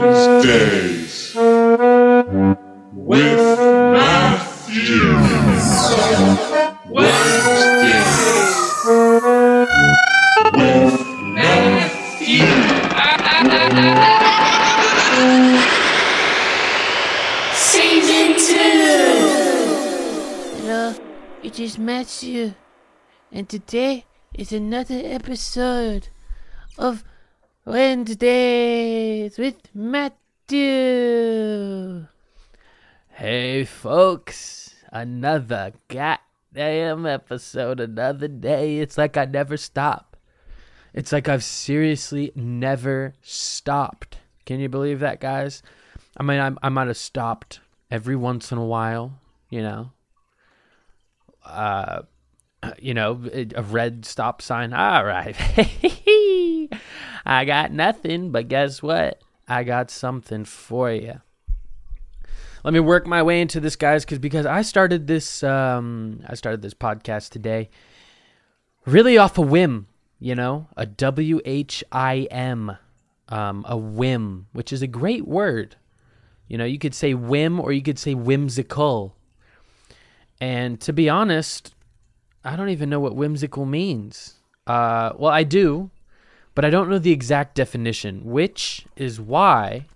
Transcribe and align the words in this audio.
Wednesdays 0.00 1.34
with 2.94 3.58
Matthew. 3.94 5.02
Wednesdays 6.88 8.12
with 8.86 9.68
Matthew. 11.34 12.46
Season 17.54 18.36
two. 18.38 18.78
Hello, 20.60 20.94
it 21.42 21.58
is 21.58 21.76
Matthew, 21.76 22.54
and 23.32 23.48
today 23.48 24.04
is 24.32 24.52
another 24.52 25.00
episode 25.02 26.10
of 26.78 27.02
Wednesdays 27.68 29.36
with 29.36 29.56
Matthew. 29.74 30.06
Hey, 33.10 33.64
folks, 33.66 34.74
another 34.90 35.74
goddamn 35.88 37.04
episode, 37.04 37.78
another 37.78 38.26
day. 38.26 38.78
It's 38.78 38.96
like 38.96 39.18
I 39.18 39.26
never 39.26 39.58
stop. 39.58 40.16
It's 40.94 41.12
like 41.12 41.28
I've 41.28 41.44
seriously 41.44 42.32
never 42.34 43.12
stopped. 43.20 44.16
Can 44.46 44.60
you 44.60 44.70
believe 44.70 45.00
that, 45.00 45.20
guys? 45.20 45.62
I 46.16 46.22
mean, 46.22 46.40
I, 46.40 46.52
I 46.66 46.70
might 46.70 46.86
have 46.86 46.96
stopped 46.96 47.60
every 47.90 48.16
once 48.16 48.50
in 48.50 48.56
a 48.56 48.64
while, 48.64 49.20
you 49.50 49.60
know. 49.60 49.90
Uh, 51.44 52.00
you 52.78 52.94
know, 52.94 53.20
a 53.54 53.62
red 53.62 54.06
stop 54.06 54.40
sign. 54.40 54.72
All 54.72 55.04
right. 55.04 55.36
I 57.24 57.44
got 57.44 57.72
nothing, 57.72 58.30
but 58.30 58.48
guess 58.48 58.82
what? 58.82 59.20
I 59.46 59.64
got 59.64 59.90
something 59.90 60.44
for 60.44 60.90
you. 60.92 61.20
Let 62.64 62.74
me 62.74 62.80
work 62.80 63.06
my 63.06 63.22
way 63.22 63.40
into 63.40 63.60
this, 63.60 63.76
guys, 63.76 64.04
because 64.04 64.18
because 64.18 64.46
I 64.46 64.62
started 64.62 65.06
this 65.06 65.42
um 65.42 66.20
I 66.26 66.34
started 66.34 66.60
this 66.60 66.74
podcast 66.74 67.30
today 67.30 67.70
really 68.84 69.18
off 69.18 69.38
a 69.38 69.42
whim, 69.42 69.86
you 70.18 70.34
know, 70.34 70.66
a 70.76 70.86
W 70.86 71.40
H 71.44 71.84
I 71.92 72.26
M, 72.30 72.76
um, 73.28 73.64
a 73.68 73.76
whim, 73.76 74.46
which 74.52 74.72
is 74.72 74.82
a 74.82 74.86
great 74.86 75.26
word. 75.26 75.76
You 76.48 76.56
know, 76.58 76.64
you 76.64 76.78
could 76.78 76.94
say 76.94 77.14
whim 77.14 77.60
or 77.60 77.72
you 77.72 77.82
could 77.82 77.98
say 77.98 78.14
whimsical. 78.14 79.14
And 80.40 80.80
to 80.80 80.92
be 80.92 81.08
honest, 81.08 81.74
I 82.44 82.56
don't 82.56 82.70
even 82.70 82.88
know 82.88 83.00
what 83.00 83.16
whimsical 83.16 83.66
means. 83.66 84.34
Uh, 84.66 85.12
well, 85.18 85.32
I 85.32 85.44
do, 85.44 85.90
but 86.58 86.64
I 86.64 86.70
don't 86.70 86.90
know 86.90 86.98
the 86.98 87.12
exact 87.12 87.54
definition, 87.54 88.24
which 88.24 88.84
is 88.96 89.20
why 89.20 89.86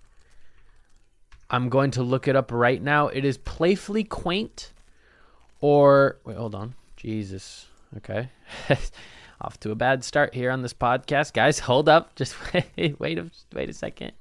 I'm 1.49 1.67
going 1.67 1.91
to 1.91 2.01
look 2.01 2.25
it 2.25 2.37
up 2.37 2.53
right 2.53 2.81
now. 2.81 3.09
It 3.09 3.25
is 3.25 3.37
playfully 3.37 4.05
quaint 4.05 4.71
or. 5.59 6.19
Wait, 6.23 6.37
hold 6.37 6.55
on. 6.55 6.75
Jesus. 6.95 7.65
Okay. 7.97 8.29
Off 9.41 9.59
to 9.59 9.71
a 9.71 9.75
bad 9.75 10.05
start 10.05 10.33
here 10.33 10.51
on 10.51 10.61
this 10.61 10.73
podcast. 10.73 11.33
Guys, 11.33 11.59
hold 11.59 11.89
up. 11.89 12.15
Just 12.15 12.33
wait, 12.53 12.97
wait, 12.97 13.19
a, 13.19 13.29
wait 13.53 13.67
a 13.67 13.73
second. 13.73 14.13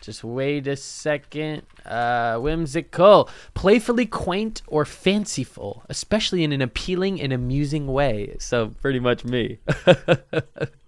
Just 0.00 0.24
wait 0.24 0.66
a 0.66 0.76
second. 0.76 1.60
Uh, 1.84 2.38
whimsical, 2.38 3.28
playfully 3.52 4.06
quaint, 4.06 4.62
or 4.66 4.86
fanciful, 4.86 5.82
especially 5.90 6.42
in 6.42 6.52
an 6.52 6.62
appealing 6.62 7.20
and 7.20 7.34
amusing 7.34 7.86
way. 7.86 8.36
So, 8.38 8.68
pretty 8.80 8.98
much 8.98 9.26
me. 9.26 9.58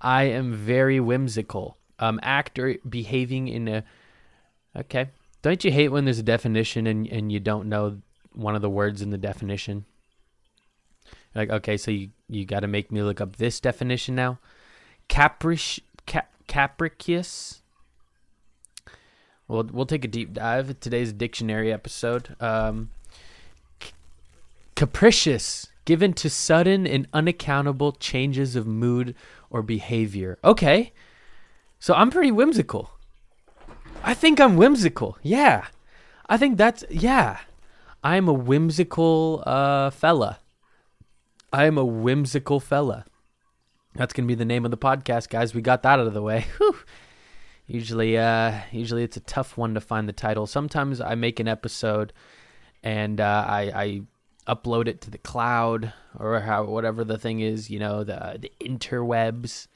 I 0.00 0.24
am 0.24 0.54
very 0.54 1.00
whimsical. 1.00 1.76
Um, 1.98 2.20
actor 2.22 2.76
behaving 2.88 3.48
in 3.48 3.68
a. 3.68 3.84
Okay. 4.76 5.10
Don't 5.42 5.64
you 5.64 5.70
hate 5.70 5.88
when 5.88 6.04
there's 6.04 6.18
a 6.18 6.24
definition 6.24 6.86
and, 6.86 7.06
and 7.06 7.32
you 7.32 7.40
don't 7.40 7.68
know 7.68 7.98
one 8.32 8.54
of 8.56 8.62
the 8.62 8.70
words 8.70 9.02
in 9.02 9.10
the 9.10 9.18
definition? 9.18 9.84
Like, 11.34 11.50
okay, 11.50 11.76
so 11.76 11.90
you, 11.90 12.10
you 12.28 12.44
got 12.44 12.60
to 12.60 12.66
make 12.66 12.90
me 12.90 13.02
look 13.02 13.20
up 13.20 13.36
this 13.36 13.60
definition 13.60 14.14
now. 14.14 14.38
Capric, 15.08 15.80
cap, 16.06 16.32
capricious. 16.48 17.62
We'll 19.46 19.68
we'll 19.72 19.86
take 19.86 20.04
a 20.04 20.08
deep 20.08 20.34
dive. 20.34 20.78
Today's 20.80 21.12
dictionary 21.12 21.72
episode. 21.72 22.36
Um, 22.40 22.90
capricious, 24.74 25.68
given 25.88 26.12
to 26.12 26.28
sudden 26.28 26.86
and 26.86 27.08
unaccountable 27.14 27.92
changes 27.92 28.54
of 28.54 28.66
mood 28.66 29.14
or 29.48 29.62
behavior. 29.62 30.38
Okay, 30.44 30.92
so 31.78 31.94
I'm 31.94 32.10
pretty 32.10 32.30
whimsical. 32.30 32.90
I 34.04 34.12
think 34.12 34.38
I'm 34.38 34.58
whimsical. 34.58 35.16
Yeah, 35.22 35.68
I 36.28 36.36
think 36.36 36.58
that's 36.58 36.84
yeah. 36.90 37.38
I'm 38.04 38.28
a 38.28 38.34
whimsical 38.34 39.42
uh, 39.46 39.88
fella. 39.88 40.40
I 41.54 41.64
am 41.64 41.78
a 41.78 41.86
whimsical 41.86 42.60
fella. 42.60 43.06
That's 43.94 44.12
gonna 44.12 44.28
be 44.28 44.34
the 44.34 44.44
name 44.44 44.66
of 44.66 44.70
the 44.70 44.76
podcast, 44.76 45.30
guys. 45.30 45.54
We 45.54 45.62
got 45.62 45.82
that 45.84 46.00
out 46.00 46.06
of 46.06 46.12
the 46.12 46.20
way. 46.20 46.44
Whew. 46.58 46.76
Usually, 47.66 48.18
uh, 48.18 48.60
usually 48.72 49.04
it's 49.04 49.16
a 49.16 49.20
tough 49.20 49.56
one 49.56 49.72
to 49.72 49.80
find 49.80 50.06
the 50.06 50.12
title. 50.12 50.46
Sometimes 50.46 51.00
I 51.00 51.14
make 51.14 51.40
an 51.40 51.48
episode 51.48 52.12
and 52.82 53.22
uh, 53.22 53.44
I, 53.46 53.60
I 53.74 54.02
upload 54.48 54.88
it 54.88 55.00
to 55.02 55.10
the 55.10 55.18
cloud 55.18 55.92
or 56.18 56.40
how 56.40 56.64
whatever 56.64 57.04
the 57.04 57.18
thing 57.18 57.40
is, 57.40 57.70
you 57.70 57.78
know, 57.78 58.04
the 58.04 58.38
the 58.40 58.52
interwebs, 58.60 59.68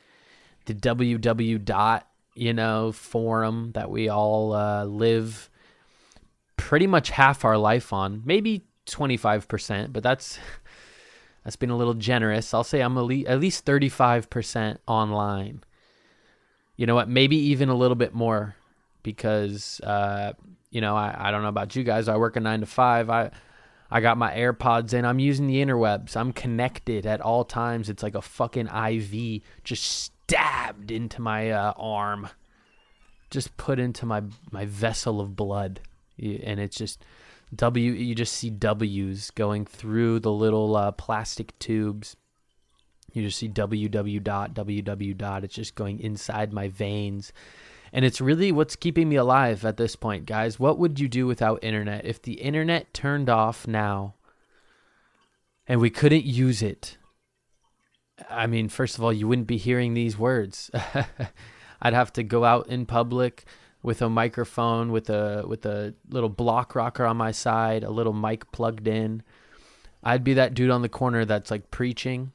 the 0.67 0.75
www 0.75 1.65
dot, 1.65 2.09
you 2.35 2.53
know, 2.53 2.93
forum 2.93 3.73
that 3.75 3.91
we 3.91 4.09
all 4.09 4.55
uh, 4.55 4.85
live 4.85 5.51
pretty 6.57 6.87
much 6.87 7.11
half 7.11 7.45
our 7.45 7.59
life 7.59 7.93
on, 7.93 8.23
maybe 8.25 8.63
twenty 8.87 9.17
five 9.17 9.47
percent, 9.49 9.93
but 9.93 10.03
that's 10.03 10.39
that's 11.45 11.57
been 11.57 11.71
a 11.71 11.77
little 11.77 11.95
generous. 11.95 12.55
I'll 12.55 12.65
say 12.65 12.81
I'm 12.81 12.97
at 12.99 13.41
least 13.41 13.65
thirty 13.65 13.89
five 13.89 14.31
percent 14.31 14.81
online 14.87 15.63
you 16.77 16.87
know 16.87 16.95
what, 16.95 17.09
maybe 17.09 17.37
even 17.37 17.69
a 17.69 17.75
little 17.75 17.95
bit 17.95 18.15
more 18.15 18.57
because, 19.03 19.81
uh, 19.81 20.33
you 20.71 20.81
know, 20.81 20.97
I, 20.97 21.15
I 21.17 21.31
don't 21.31 21.43
know 21.43 21.49
about 21.49 21.77
you 21.77 21.85
guys. 21.85 22.09
I 22.09 22.17
work 22.17 22.37
a 22.37 22.41
nine 22.41 22.61
to 22.61 22.67
five. 22.67 23.11
I, 23.11 23.31
I 23.93 24.01
got 24.01 24.17
my 24.17 24.33
AirPods 24.33 24.95
in. 24.95 25.05
I'm 25.05 25.19
using 25.19 25.47
the 25.47 25.63
interwebs. 25.63 26.17
I'm 26.17 26.33
connected 26.33 27.05
at 27.05 27.21
all 27.21 27.45
times. 27.45 27.91
It's 27.91 28.03
like 28.03 28.15
a 28.15 28.23
fucking 28.23 28.69
IV 28.69 29.43
just 29.65 29.85
stabbed 29.85 30.91
into 30.91 31.21
my 31.21 31.51
uh, 31.51 31.75
arm, 31.77 32.31
just 33.29 33.55
put 33.59 33.79
into 33.79 34.07
my 34.07 34.23
my 34.51 34.65
vessel 34.65 35.21
of 35.21 35.37
blood, 35.37 35.81
and 36.19 36.59
it's 36.59 36.79
just 36.79 37.05
W. 37.55 37.93
You 37.93 38.15
just 38.15 38.33
see 38.33 38.49
W's 38.49 39.31
going 39.33 39.67
through 39.67 40.21
the 40.21 40.33
little 40.33 40.75
uh, 40.75 40.93
plastic 40.93 41.59
tubes. 41.59 42.17
You 43.13 43.25
just 43.25 43.39
see 43.39 43.49
www 43.51 44.23
dot 44.25 44.55
www 44.55 45.19
dot. 45.19 45.45
It's 45.45 45.55
just 45.55 45.75
going 45.75 46.01
inside 46.01 46.51
my 46.51 46.69
veins. 46.69 47.31
And 47.93 48.05
it's 48.05 48.21
really 48.21 48.53
what's 48.53 48.77
keeping 48.77 49.09
me 49.09 49.17
alive 49.17 49.65
at 49.65 49.77
this 49.77 49.97
point, 49.97 50.25
guys. 50.25 50.59
What 50.59 50.79
would 50.79 50.99
you 50.99 51.09
do 51.09 51.27
without 51.27 51.63
internet? 51.63 52.07
If 52.07 52.23
the 52.23 52.35
internet 52.35 52.95
turned 52.95 53.29
off 53.29 53.67
now 53.67 54.15
and 55.67 55.81
we 55.81 55.91
couldn't 55.91 56.25
use 56.25 56.63
it, 56.63 56.97
I 58.31 58.47
mean, 58.47 58.69
first 58.69 58.97
of 58.97 59.05
all, 59.05 59.13
you 59.13 59.29
wouldn't 59.29 59.47
be 59.47 59.59
hearing 59.59 59.95
these 59.95 60.17
words. 60.17 60.71
I'd 61.83 61.95
have 61.95 62.13
to 62.15 62.23
go 62.23 62.45
out 62.45 62.69
in 62.69 62.87
public 62.87 63.45
with 63.83 64.01
a 64.01 64.09
microphone, 64.09 64.93
with 64.93 65.11
a 65.11 65.45
with 65.47 65.67
a 65.67 65.95
little 66.09 66.29
block 66.29 66.75
rocker 66.75 67.05
on 67.05 67.17
my 67.17 67.33
side, 67.33 67.83
a 67.83 67.91
little 67.91 68.13
mic 68.13 68.51
plugged 68.53 68.87
in. 68.87 69.23
I'd 70.03 70.25
be 70.25 70.35
that 70.35 70.55
dude 70.55 70.71
on 70.71 70.83
the 70.83 70.89
corner 70.89 71.25
that's 71.25 71.51
like 71.51 71.71
preaching 71.71 72.33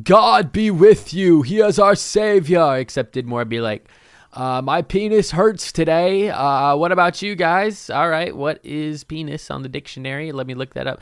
God 0.00 0.52
be 0.52 0.70
with 0.70 1.12
you. 1.12 1.42
He 1.42 1.60
is 1.60 1.78
our 1.78 1.94
savior. 1.94 2.76
Except 2.76 3.12
did 3.12 3.26
more 3.26 3.44
be 3.44 3.60
like, 3.60 3.88
uh, 4.32 4.62
my 4.62 4.82
penis 4.82 5.30
hurts 5.30 5.72
today. 5.72 6.30
Uh, 6.30 6.76
what 6.76 6.92
about 6.92 7.22
you 7.22 7.34
guys? 7.34 7.90
All 7.90 8.08
right, 8.08 8.34
what 8.34 8.60
is 8.64 9.04
penis 9.04 9.50
on 9.50 9.62
the 9.62 9.68
dictionary? 9.68 10.32
Let 10.32 10.46
me 10.46 10.54
look 10.54 10.74
that 10.74 10.86
up. 10.86 11.00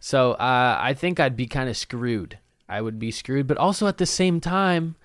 So 0.00 0.32
uh, 0.32 0.78
I 0.80 0.94
think 0.94 1.20
I'd 1.20 1.36
be 1.36 1.46
kind 1.46 1.68
of 1.68 1.76
screwed. 1.76 2.38
I 2.68 2.80
would 2.80 2.98
be 2.98 3.10
screwed, 3.10 3.46
but 3.46 3.56
also 3.56 3.86
at 3.86 3.98
the 3.98 4.06
same 4.06 4.40
time, 4.40 4.96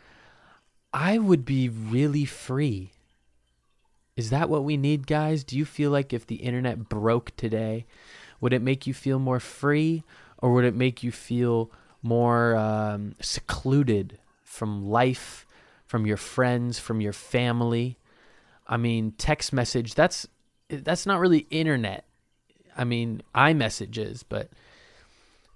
I 0.93 1.17
would 1.17 1.45
be 1.45 1.69
really 1.69 2.25
free. 2.25 2.91
Is 4.15 4.31
that 4.31 4.49
what 4.49 4.63
we 4.63 4.77
need, 4.77 5.05
guys? 5.05 5.43
Do 5.43 5.57
you 5.57 5.65
feel 5.65 5.91
like 5.91 6.13
if 6.13 6.25
the 6.25 6.37
internet 6.37 6.89
broke 6.89 7.35
today, 7.35 7.85
would 8.41 8.53
it 8.53 8.61
make 8.61 8.87
you 8.87 8.93
feel 8.93 9.19
more 9.19 9.39
free 9.39 10.03
or 10.39 10.53
would 10.53 10.65
it 10.65 10.75
make 10.75 11.03
you 11.03 11.11
feel 11.11 11.71
more 12.01 12.55
um, 12.55 13.15
secluded 13.21 14.17
from 14.43 14.87
life, 14.87 15.45
from 15.87 16.05
your 16.05 16.17
friends, 16.17 16.77
from 16.77 17.01
your 17.01 17.13
family. 17.13 17.97
I 18.67 18.77
mean, 18.77 19.13
text 19.17 19.51
message, 19.51 19.95
that's 19.95 20.27
that's 20.69 21.05
not 21.05 21.19
really 21.19 21.47
internet. 21.49 22.05
I 22.77 22.83
mean, 22.83 23.23
iMessages, 23.33 24.23
but 24.27 24.49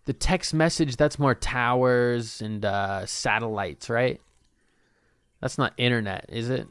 the 0.05 0.13
text 0.13 0.53
message 0.53 0.95
that's 0.95 1.19
more 1.19 1.35
towers 1.35 2.41
and 2.41 2.65
uh, 2.65 3.05
satellites, 3.05 3.89
right? 3.89 4.19
That's 5.39 5.57
not 5.57 5.73
internet, 5.77 6.25
is 6.29 6.49
it? 6.49 6.67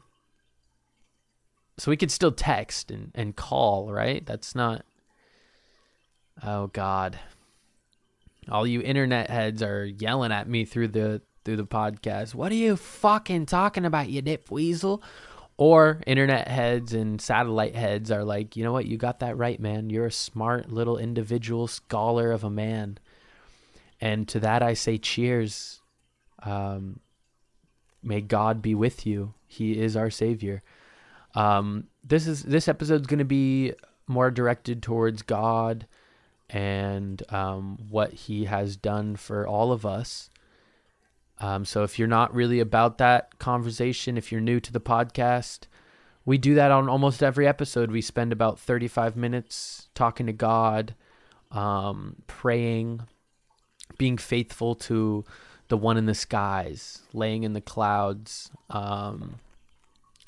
so 1.81 1.89
we 1.89 1.97
could 1.97 2.11
still 2.11 2.31
text 2.31 2.91
and, 2.91 3.11
and 3.15 3.35
call, 3.35 3.91
right? 3.91 4.23
That's 4.23 4.53
not. 4.53 4.85
Oh 6.43 6.67
God. 6.67 7.17
All 8.49 8.67
you 8.67 8.81
internet 8.81 9.31
heads 9.31 9.63
are 9.63 9.83
yelling 9.85 10.31
at 10.31 10.47
me 10.47 10.63
through 10.63 10.89
the 10.89 11.23
through 11.43 11.57
the 11.57 11.65
podcast. 11.65 12.35
What 12.35 12.51
are 12.51 12.55
you 12.55 12.75
fucking 12.75 13.45
talking 13.45 13.85
about, 13.85 14.09
you 14.09 14.21
dip 14.21 14.51
weasel? 14.51 15.01
Or 15.57 16.01
internet 16.07 16.47
heads 16.47 16.91
and 16.93 17.21
satellite 17.21 17.75
heads 17.75 18.09
are 18.09 18.23
like, 18.23 18.55
you 18.55 18.63
know 18.63 18.71
what, 18.71 18.87
you 18.87 18.97
got 18.97 19.19
that 19.19 19.37
right, 19.37 19.59
man. 19.59 19.91
You're 19.91 20.07
a 20.07 20.11
smart 20.11 20.71
little 20.71 20.97
individual 20.97 21.67
scholar 21.67 22.31
of 22.31 22.43
a 22.43 22.49
man. 22.49 22.97
And 23.99 24.27
to 24.29 24.39
that 24.39 24.63
I 24.63 24.73
say 24.73 24.97
cheers. 24.97 25.81
Um, 26.41 26.99
may 28.01 28.21
God 28.21 28.63
be 28.63 28.73
with 28.73 29.05
you. 29.05 29.35
He 29.47 29.79
is 29.79 29.95
our 29.95 30.09
savior. 30.09 30.63
Um, 31.35 31.89
this 32.03 32.25
is 32.25 32.41
this 32.41 32.67
episode's 32.67 33.05
going 33.05 33.19
to 33.19 33.25
be 33.25 33.73
more 34.07 34.31
directed 34.31 34.81
towards 34.81 35.21
God 35.21 35.85
and 36.49 37.21
um, 37.31 37.77
what 37.89 38.13
He 38.13 38.45
has 38.45 38.75
done 38.75 39.15
for 39.15 39.47
all 39.47 39.71
of 39.71 39.85
us. 39.85 40.30
Um, 41.41 41.65
so 41.65 41.83
if 41.83 41.97
you're 41.97 42.07
not 42.07 42.33
really 42.35 42.59
about 42.59 42.99
that 42.99 43.39
conversation, 43.39 44.15
if 44.15 44.31
you're 44.31 44.39
new 44.39 44.59
to 44.59 44.71
the 44.71 44.79
podcast, 44.79 45.61
we 46.23 46.37
do 46.37 46.53
that 46.53 46.71
on 46.71 46.87
almost 46.87 47.23
every 47.23 47.47
episode. 47.47 47.89
We 47.89 48.01
spend 48.01 48.31
about 48.31 48.59
35 48.59 49.17
minutes 49.17 49.89
talking 49.95 50.27
to 50.27 50.33
God, 50.33 50.93
um, 51.49 52.17
praying, 52.27 53.01
being 53.97 54.19
faithful 54.19 54.75
to 54.75 55.25
the 55.67 55.77
one 55.77 55.97
in 55.97 56.05
the 56.05 56.13
skies, 56.13 56.99
laying 57.11 57.41
in 57.41 57.53
the 57.53 57.61
clouds. 57.61 58.51
Um, 58.69 59.39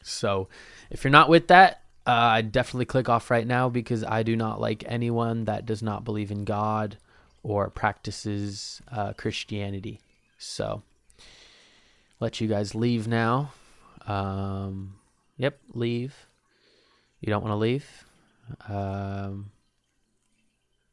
so 0.01 0.48
if 0.89 1.04
you're 1.04 1.12
not 1.12 1.30
with 1.30 1.48
that, 1.50 1.83
uh, 2.07 2.12
I 2.12 2.42
definitely 2.42 2.86
click 2.86 3.07
off 3.07 3.30
right 3.30 3.45
now 3.45 3.69
because 3.69 4.04
I 4.04 4.24
do 4.24 4.36
not 4.36 4.59
like 4.59 4.83
anyone 4.88 5.45
that 5.45 5.68
does 5.68 5.83
not 5.83 6.04
believe 6.04 6.31
in 6.31 6.44
God 6.44 6.98
or 7.44 7.69
practices 7.69 8.81
uh, 8.92 9.13
Christianity. 9.13 10.00
So 10.39 10.81
let 12.24 12.40
you 12.40 12.48
guys 12.48 12.74
leave 12.74 13.06
now. 13.06 13.52
Um, 14.08 14.96
yep, 15.36 15.60
leave. 15.74 16.16
You 17.20 17.28
don't 17.28 17.44
want 17.44 17.52
to 17.52 17.58
leave. 17.58 18.06
Um, 18.70 19.52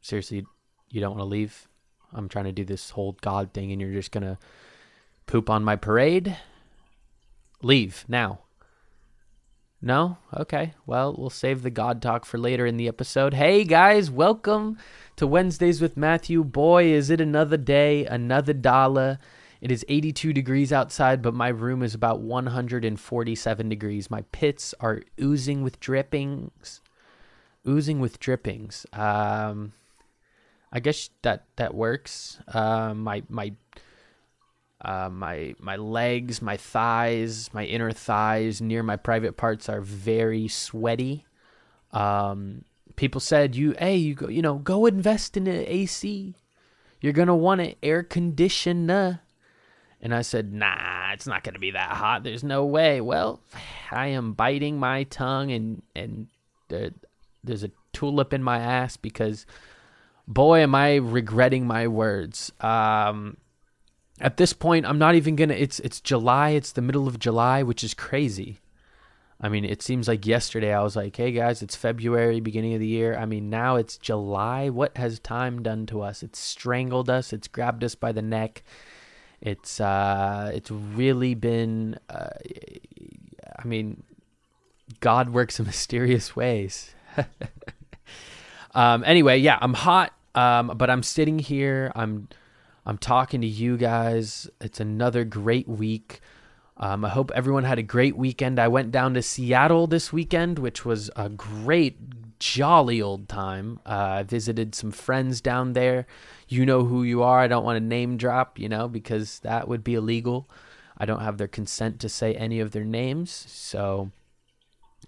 seriously, 0.01 0.45
you 0.91 1.01
don't 1.01 1.13
want 1.13 1.21
to 1.21 1.27
leave. 1.27 1.69
I'm 2.13 2.29
trying 2.29 2.47
to 2.47 2.53
do 2.53 2.65
this 2.65 2.91
whole 2.91 3.17
God 3.21 3.53
thing, 3.53 3.71
and 3.71 3.81
you're 3.81 3.93
just 3.93 4.11
gonna 4.11 4.39
poop 5.27 5.49
on 5.49 5.63
my 5.63 5.77
parade. 5.77 6.37
Leave 7.63 8.05
now. 8.09 8.41
No? 9.81 10.19
Okay. 10.37 10.75
Well, 10.85 11.15
we'll 11.17 11.31
save 11.31 11.63
the 11.63 11.71
God 11.71 12.03
talk 12.03 12.25
for 12.25 12.39
later 12.39 12.67
in 12.67 12.77
the 12.77 12.89
episode. 12.89 13.35
Hey, 13.35 13.63
guys, 13.63 14.11
welcome 14.11 14.79
to 15.15 15.29
Wednesdays 15.29 15.81
with 15.81 15.97
Matthew. 15.97 16.43
Boy, 16.43 16.87
is 16.87 17.09
it 17.09 17.21
another 17.21 17.57
day, 17.57 18.05
another 18.05 18.53
dollar. 18.53 19.21
It 19.61 19.71
is 19.71 19.85
82 19.89 20.33
degrees 20.33 20.73
outside, 20.73 21.21
but 21.21 21.35
my 21.35 21.49
room 21.49 21.83
is 21.83 21.95
about 21.95 22.21
147 22.21 23.69
degrees. 23.69 24.11
My 24.11 24.23
pits 24.33 24.75
are 24.81 25.03
oozing 25.21 25.63
with 25.63 25.81
drippings. 25.81 26.81
Oozing 27.69 28.01
with 28.01 28.19
drippings. 28.19 28.87
Um, 28.93 29.75
I 30.73 30.81
guess 30.81 31.11
that 31.23 31.45
that 31.57 31.75
works. 31.75 32.39
Uh, 32.49 32.95
my 32.95 33.23
my 33.29 33.53
uh, 34.83 35.11
my 35.11 35.55
my 35.59 35.77
legs, 35.77 36.41
my 36.41 36.57
thighs, 36.57 37.53
my 37.53 37.65
inner 37.65 37.93
thighs 37.93 38.63
near 38.63 38.83
my 38.83 38.97
private 38.97 39.37
parts 39.37 39.69
are 39.69 39.83
very 39.83 40.49
sweaty. 40.49 41.27
Um, 41.93 42.65
people 42.97 43.21
said 43.21 43.57
you, 43.57 43.75
hey, 43.79 43.97
you 43.97 44.15
go, 44.15 44.29
you 44.29 44.43
know, 44.43 44.55
go 44.55 44.87
invest 44.87 45.37
in 45.37 45.47
an 45.47 45.65
AC. 45.67 46.35
You're 47.01 47.13
gonna 47.13 47.37
want 47.37 47.61
an 47.61 47.75
air 47.83 48.03
conditioner. 48.03 49.21
And 50.03 50.15
I 50.15 50.23
said, 50.23 50.53
nah, 50.53 51.13
it's 51.13 51.27
not 51.27 51.45
gonna 51.45 51.59
be 51.59 51.73
that 51.73 51.91
hot. 51.91 52.25
There's 52.25 52.45
no 52.45 52.65
way. 52.65 53.01
Well, 53.01 53.41
I 53.91 54.09
am 54.09 54.33
biting 54.33 54.79
my 54.79 55.05
tongue 55.05 55.53
and 55.53 55.83
and 55.95 56.29
there, 56.69 56.91
there's 57.45 57.65
a 57.65 57.71
tulip 57.93 58.33
in 58.33 58.43
my 58.43 58.59
ass 58.59 58.97
because, 58.97 59.45
boy, 60.27 60.61
am 60.61 60.75
I 60.75 60.97
regretting 60.97 61.67
my 61.67 61.89
words. 61.89 62.53
Um, 62.61 63.37
at 64.21 64.37
this 64.37 64.53
point 64.53 64.87
i'm 64.87 64.99
not 64.99 65.15
even 65.15 65.35
gonna 65.35 65.55
it's 65.55 65.81
it's 65.81 66.01
july 66.01 66.51
it's 66.51 66.73
the 66.73 66.83
middle 66.83 67.09
of 67.09 67.19
july 67.19 67.63
which 67.63 67.83
is 67.83 67.95
crazy 67.95 68.61
i 69.41 69.49
mean 69.49 69.65
it 69.65 69.83
seems 69.83 70.07
like 70.07 70.27
yesterday 70.27 70.73
i 70.73 70.83
was 70.83 70.95
like 70.95 71.17
hey 71.17 71.33
guys 71.33 71.63
it's 71.63 71.75
february 71.75 72.41
beginning 72.41 72.75
of 72.75 72.81
the 72.81 72.87
year 72.87 73.17
i 73.17 73.25
mean 73.25 73.49
now 73.49 73.77
it's 73.77 73.97
july 73.97 74.69
what 74.69 74.97
has 74.97 75.19
time 75.19 75.63
done 75.63 75.87
to 75.87 76.03
us 76.03 76.23
it's 76.23 76.39
strangled 76.39 77.09
us 77.09 77.33
it's 77.33 77.49
grabbed 77.49 77.83
us 77.83 77.95
by 77.95 78.13
the 78.13 78.23
neck 78.23 78.63
it's 79.41 79.81
uh 79.81 80.51
it's 80.55 80.71
really 80.71 81.35
been 81.35 81.99
uh, 82.09 82.29
i 83.59 83.67
mean 83.67 84.03
god 85.01 85.31
works 85.31 85.59
in 85.59 85.67
mysterious 85.67 86.37
ways 86.37 86.95
um 88.75 89.03
anyway 89.07 89.39
yeah 89.39 89.59
i'm 89.61 89.75
hot 89.75 90.13
um 90.35 90.73
but 90.77 90.91
i'm 90.91 91.03
sitting 91.03 91.39
here 91.39 91.91
i'm 91.95 92.29
I'm 92.87 92.99
talking 92.99 93.41
to 93.43 93.47
you 93.47 93.77
guys. 93.77 94.49
It's 94.61 94.81
another 94.81 95.25
great 95.25 95.69
week. 95.69 96.21
Um, 96.77 97.05
I 97.05 97.11
hope 97.11 97.31
everyone 97.35 97.65
had 97.65 97.79
a 97.79 97.83
great 97.83 98.17
weekend. 98.17 98.59
I 98.59 98.69
went 98.69 98.91
down 98.91 99.15
to 99.15 99.23
Seattle 99.23 99.87
this 99.87 100.13
weekend, 100.13 100.59
which 100.59 100.85
was 100.85 101.11
a 101.15 101.29
great, 101.29 102.20
jolly 102.41 103.01
old 103.01 103.29
time. 103.29 103.79
Uh, 103.87 104.19
I 104.19 104.23
visited 104.25 104.75
some 104.75 104.91
friends 104.91 105.41
down 105.41 105.75
there. 105.75 106.07
You 106.49 106.67
know 106.67 106.85
who 106.85 107.05
you 107.05 107.23
are. 107.23 107.39
I 107.39 107.47
don't 107.47 107.65
want 107.65 107.77
to 107.77 107.85
name 107.85 108.17
drop, 108.17 108.59
you 108.59 108.69
know, 108.69 108.89
because 108.89 109.39
that 109.41 109.69
would 109.69 109.85
be 109.85 109.95
illegal. 109.95 110.51
I 110.99 111.07
don't 111.07 111.21
have 111.21 111.39
their 111.39 111.49
consent 111.49 112.01
to 112.01 112.09
say 112.09 112.35
any 112.35 112.59
of 112.59 112.73
their 112.73 112.85
names. 112.85 113.31
So 113.31 114.11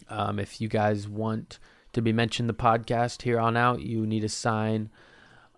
um, 0.09 0.39
if 0.39 0.61
you 0.61 0.69
guys 0.69 1.09
want 1.09 1.59
to 1.93 2.01
be 2.01 2.13
mentioned 2.13 2.49
the 2.49 2.55
podcast 2.55 3.23
here 3.23 3.41
on 3.41 3.57
out, 3.57 3.83
you 3.83 4.07
need 4.07 4.21
to 4.21 4.29
sign 4.29 4.91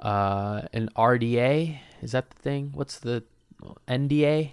uh, 0.01 0.63
an 0.73 0.89
RDA. 0.97 1.79
Is 2.03 2.13
that 2.13 2.31
the 2.31 2.37
thing? 2.37 2.71
What's 2.75 2.99
the 2.99 3.25
NDA? 3.87 4.53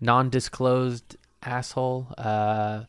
Non-disclosed 0.00 1.16
asshole. 1.42 2.08
Uh, 2.18 2.84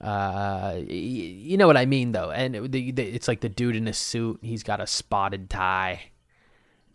uh, 0.00 0.76
you 0.86 1.56
know 1.56 1.66
what 1.66 1.76
I 1.76 1.86
mean 1.86 2.12
though, 2.12 2.30
and 2.30 2.54
the, 2.70 2.90
the, 2.90 3.02
it's 3.02 3.28
like 3.28 3.40
the 3.40 3.48
dude 3.48 3.76
in 3.76 3.88
a 3.88 3.92
suit. 3.92 4.40
He's 4.42 4.62
got 4.62 4.80
a 4.80 4.86
spotted 4.86 5.48
tie, 5.48 6.10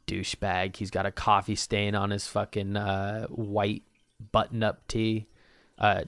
douchebag. 0.07 0.75
He's 0.75 0.91
got 0.91 1.05
a 1.05 1.11
coffee 1.11 1.55
stain 1.55 1.95
on 1.95 2.11
his 2.11 2.27
fucking 2.27 2.77
uh, 2.77 3.27
white 3.27 3.83
button-up 4.31 4.87
tee, 4.87 5.27
uh, 5.79 6.03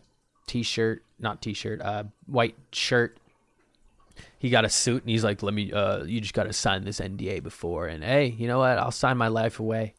t-shirt, 0.46 1.03
not 1.20 1.41
t-shirt, 1.41 1.82
uh, 1.82 2.03
white 2.25 2.56
shirt 2.72 3.17
he 4.38 4.50
got 4.50 4.65
a 4.65 4.70
suit 4.70 5.03
and 5.03 5.10
he's 5.10 5.24
like, 5.24 5.41
"Let 5.41 5.53
me. 5.53 5.72
Uh, 5.72 6.03
you 6.03 6.22
just 6.22 6.34
got 6.34 6.44
to 6.44 6.53
sign 6.53 6.84
this 6.84 7.00
NDA 7.00 7.41
before." 7.41 7.88
And 7.88 8.03
hey, 8.03 8.27
you 8.38 8.48
know 8.48 8.60
what? 8.60 8.77
I'll 8.77 8.91
sign 8.91 9.17
my 9.17 9.27
life 9.27 9.60
away. 9.60 9.94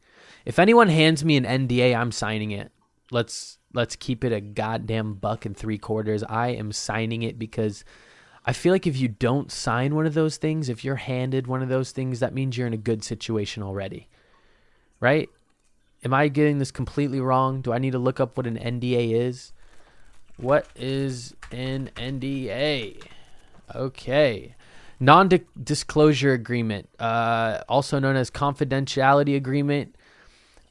If 0.45 0.59
anyone 0.59 0.88
hands 0.88 1.25
me 1.25 1.37
an 1.37 1.45
NDA, 1.45 1.97
I'm 1.97 2.12
signing 2.12 2.50
it. 2.50 2.71
Let's 3.11 3.59
let's 3.75 3.97
keep 3.97 4.25
it 4.25 4.33
a 4.33 4.40
goddamn 4.40 5.14
buck 5.14 5.45
and 5.45 5.57
three 5.57 5.78
quarters. 5.78 6.23
I 6.23 6.49
am 6.49 6.73
signing 6.73 7.23
it 7.23 7.38
because 7.38 7.85
I 8.47 8.52
feel 8.52 8.73
like 8.73 8.87
if 8.87 8.97
you 8.97 9.09
don't 9.09 9.50
sign 9.50 9.95
one 9.95 10.07
of 10.07 10.14
those 10.14 10.37
things, 10.37 10.69
if 10.69 10.85
you're 10.85 10.97
handed 10.97 11.47
one 11.47 11.62
of 11.62 11.69
those 11.69 11.90
things, 11.90 12.21
that 12.21 12.35
means 12.35 12.57
you're 12.57 12.66
in 12.66 12.73
a 12.73 12.78
good 12.78 13.02
situation 13.02 13.62
already, 13.62 14.09
right? 15.00 15.28
Am 16.04 16.12
I 16.12 16.28
getting 16.28 16.59
this 16.59 16.71
completely 16.71 17.21
wrong? 17.21 17.62
Do 17.62 17.73
I 17.73 17.78
need 17.78 17.93
to 17.93 17.99
look 17.99 18.21
up 18.21 18.37
what 18.37 18.47
an 18.47 18.59
NDA 18.59 19.12
is? 19.12 19.52
What 20.37 20.69
is 20.76 21.35
an 21.50 21.90
NDA? 21.97 23.02
Okay. 23.75 24.54
Non 25.00 25.31
disclosure 25.62 26.33
agreement, 26.33 26.88
uh, 26.99 27.61
also 27.69 27.99
known 27.99 28.16
as 28.16 28.31
confidentiality 28.31 29.37
agreement, 29.37 29.97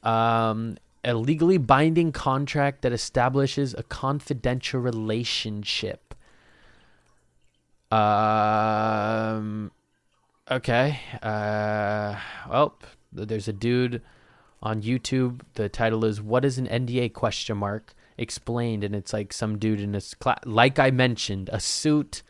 um, 0.02 0.76
a 1.04 1.14
legally 1.14 1.58
binding 1.58 2.12
contract 2.12 2.82
that 2.82 2.92
establishes 2.92 3.74
a 3.74 3.82
confidential 3.82 4.80
relationship. 4.80 6.14
Um, 7.90 9.70
okay. 10.50 11.00
Uh, 11.22 12.18
well, 12.50 12.78
there's 13.12 13.48
a 13.48 13.52
dude 13.52 14.02
on 14.62 14.82
YouTube. 14.82 15.42
The 15.54 15.68
title 15.68 16.04
is 16.04 16.20
"What 16.20 16.44
is 16.44 16.58
an 16.58 16.66
NDA?" 16.66 17.12
question 17.12 17.58
mark 17.58 17.94
explained, 18.16 18.84
and 18.84 18.94
it's 18.94 19.12
like 19.12 19.32
some 19.32 19.58
dude 19.58 19.80
in 19.80 19.94
a 19.94 20.00
class, 20.00 20.38
like 20.44 20.78
I 20.78 20.90
mentioned, 20.90 21.50
a 21.52 21.60
suit 21.60 22.22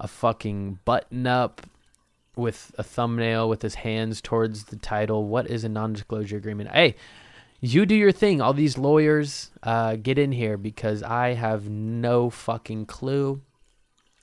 a 0.00 0.08
fucking 0.08 0.78
button 0.84 1.26
up 1.26 1.66
with 2.34 2.72
a 2.78 2.82
thumbnail 2.82 3.48
with 3.48 3.60
his 3.60 3.76
hands 3.76 4.20
towards 4.20 4.64
the 4.64 4.76
title. 4.76 5.26
What 5.26 5.48
is 5.48 5.62
a 5.62 5.68
non 5.68 5.92
disclosure 5.92 6.38
agreement? 6.38 6.70
Hey, 6.70 6.96
you 7.60 7.86
do 7.86 7.94
your 7.94 8.12
thing. 8.12 8.40
All 8.40 8.54
these 8.54 8.78
lawyers, 8.78 9.50
uh, 9.62 9.96
get 9.96 10.18
in 10.18 10.32
here 10.32 10.56
because 10.56 11.02
I 11.02 11.34
have 11.34 11.68
no 11.68 12.30
fucking 12.30 12.86
clue. 12.86 13.42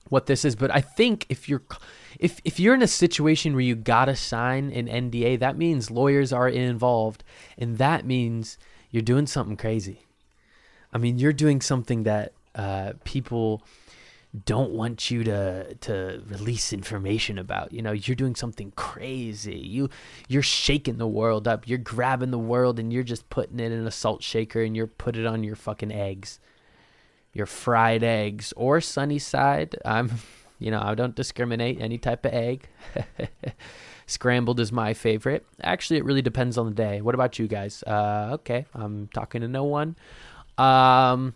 what 0.10 0.26
this 0.26 0.46
is, 0.46 0.56
but 0.56 0.74
I 0.74 0.82
think 0.82 1.26
if 1.30 1.50
you're 1.50 1.64
if 2.20 2.40
if 2.46 2.60
you're 2.60 2.74
in 2.74 2.82
a 2.82 2.88
situation 2.88 3.54
where 3.54 3.62
you 3.62 3.76
gotta 3.76 4.16
sign 4.16 4.72
an 4.72 4.88
NDA, 4.88 5.40
that 5.40 5.58
means 5.58 5.92
lawyers 5.92 6.32
are 6.32 6.48
involved, 6.50 7.24
and 7.58 7.78
that 7.78 8.06
means 8.06 8.58
you're 8.90 9.02
doing 9.02 9.28
something 9.28 9.58
crazy. 9.58 10.06
I 10.94 10.98
mean, 10.98 11.20
you're 11.20 11.34
doing 11.34 11.62
something 11.62 12.04
that 12.04 12.34
uh, 12.56 12.94
people 13.04 13.62
don't 14.46 14.72
want 14.72 15.10
you 15.10 15.24
to 15.24 15.74
to 15.76 16.22
release 16.28 16.74
information 16.74 17.38
about. 17.38 17.72
You 17.72 17.82
know, 17.82 17.92
you're 17.92 18.16
doing 18.16 18.36
something 18.36 18.72
crazy. 18.76 19.58
You 19.58 19.90
you're 20.28 20.42
shaking 20.42 20.98
the 20.98 21.08
world 21.08 21.48
up. 21.48 21.68
You're 21.68 21.78
grabbing 21.78 22.32
the 22.32 22.38
world 22.38 22.80
and 22.80 22.92
you're 22.92 23.04
just 23.04 23.30
putting 23.30 23.60
it 23.60 23.72
in 23.72 23.88
a 23.88 23.92
salt 23.92 24.24
shaker 24.24 24.62
and 24.62 24.76
you're 24.76 24.88
put 24.88 25.16
it 25.16 25.26
on 25.26 25.44
your 25.44 25.56
fucking 25.56 25.92
eggs. 25.92 26.40
Your 27.34 27.46
fried 27.46 28.04
eggs 28.04 28.54
or 28.58 28.82
sunny 28.82 29.20
side. 29.20 29.76
I'm 29.86 30.12
you 30.60 30.72
know, 30.72 30.82
I 30.82 30.96
don't 30.96 31.16
discriminate 31.16 31.80
any 31.80 31.98
type 31.98 32.26
of 32.26 32.34
egg. 32.34 32.68
Scrambled 34.08 34.60
is 34.60 34.72
my 34.72 34.94
favorite. 34.94 35.46
Actually, 35.62 35.98
it 35.98 36.06
really 36.06 36.22
depends 36.22 36.58
on 36.58 36.66
the 36.66 36.74
day. 36.74 37.02
What 37.02 37.14
about 37.14 37.38
you 37.38 37.48
guys? 37.48 37.84
Uh, 37.84 38.30
okay, 38.34 38.66
I'm 38.74 39.08
talking 39.14 39.42
to 39.42 39.48
no 39.48 39.66
one. 39.66 39.96
Um, 40.58 41.36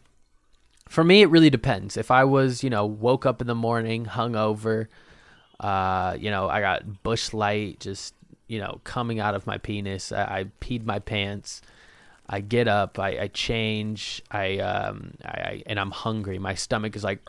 for 0.92 1.06
me, 1.06 1.22
it 1.22 1.28
really 1.28 1.50
depends. 1.50 1.96
If 1.96 2.12
I 2.12 2.26
was, 2.26 2.66
you 2.66 2.70
know, 2.70 2.86
woke 2.86 3.26
up 3.26 3.40
in 3.40 3.48
the 3.48 3.56
morning, 3.56 4.06
hungover, 4.06 4.88
uh, 5.62 6.18
you 6.20 6.30
know, 6.30 6.50
I 6.50 6.60
got 6.60 7.02
Busch 7.02 7.32
Light 7.32 7.80
just, 7.80 8.14
you 8.50 8.60
know, 8.60 8.82
coming 8.84 9.22
out 9.22 9.34
of 9.34 9.48
my 9.48 9.58
penis. 9.58 10.12
I, 10.12 10.24
I 10.40 10.46
peed 10.60 10.84
my 10.86 11.00
pants. 11.00 11.62
I 12.28 12.42
get 12.42 12.68
up, 12.68 13.00
I, 13.00 13.20
I 13.20 13.28
change, 13.28 14.22
I 14.32 14.58
um, 14.58 15.14
I, 15.24 15.30
I 15.30 15.64
and 15.66 15.80
I'm 15.80 15.92
hungry. 15.92 16.40
My 16.40 16.56
stomach 16.56 16.98
is 16.98 17.06
like. 17.06 17.22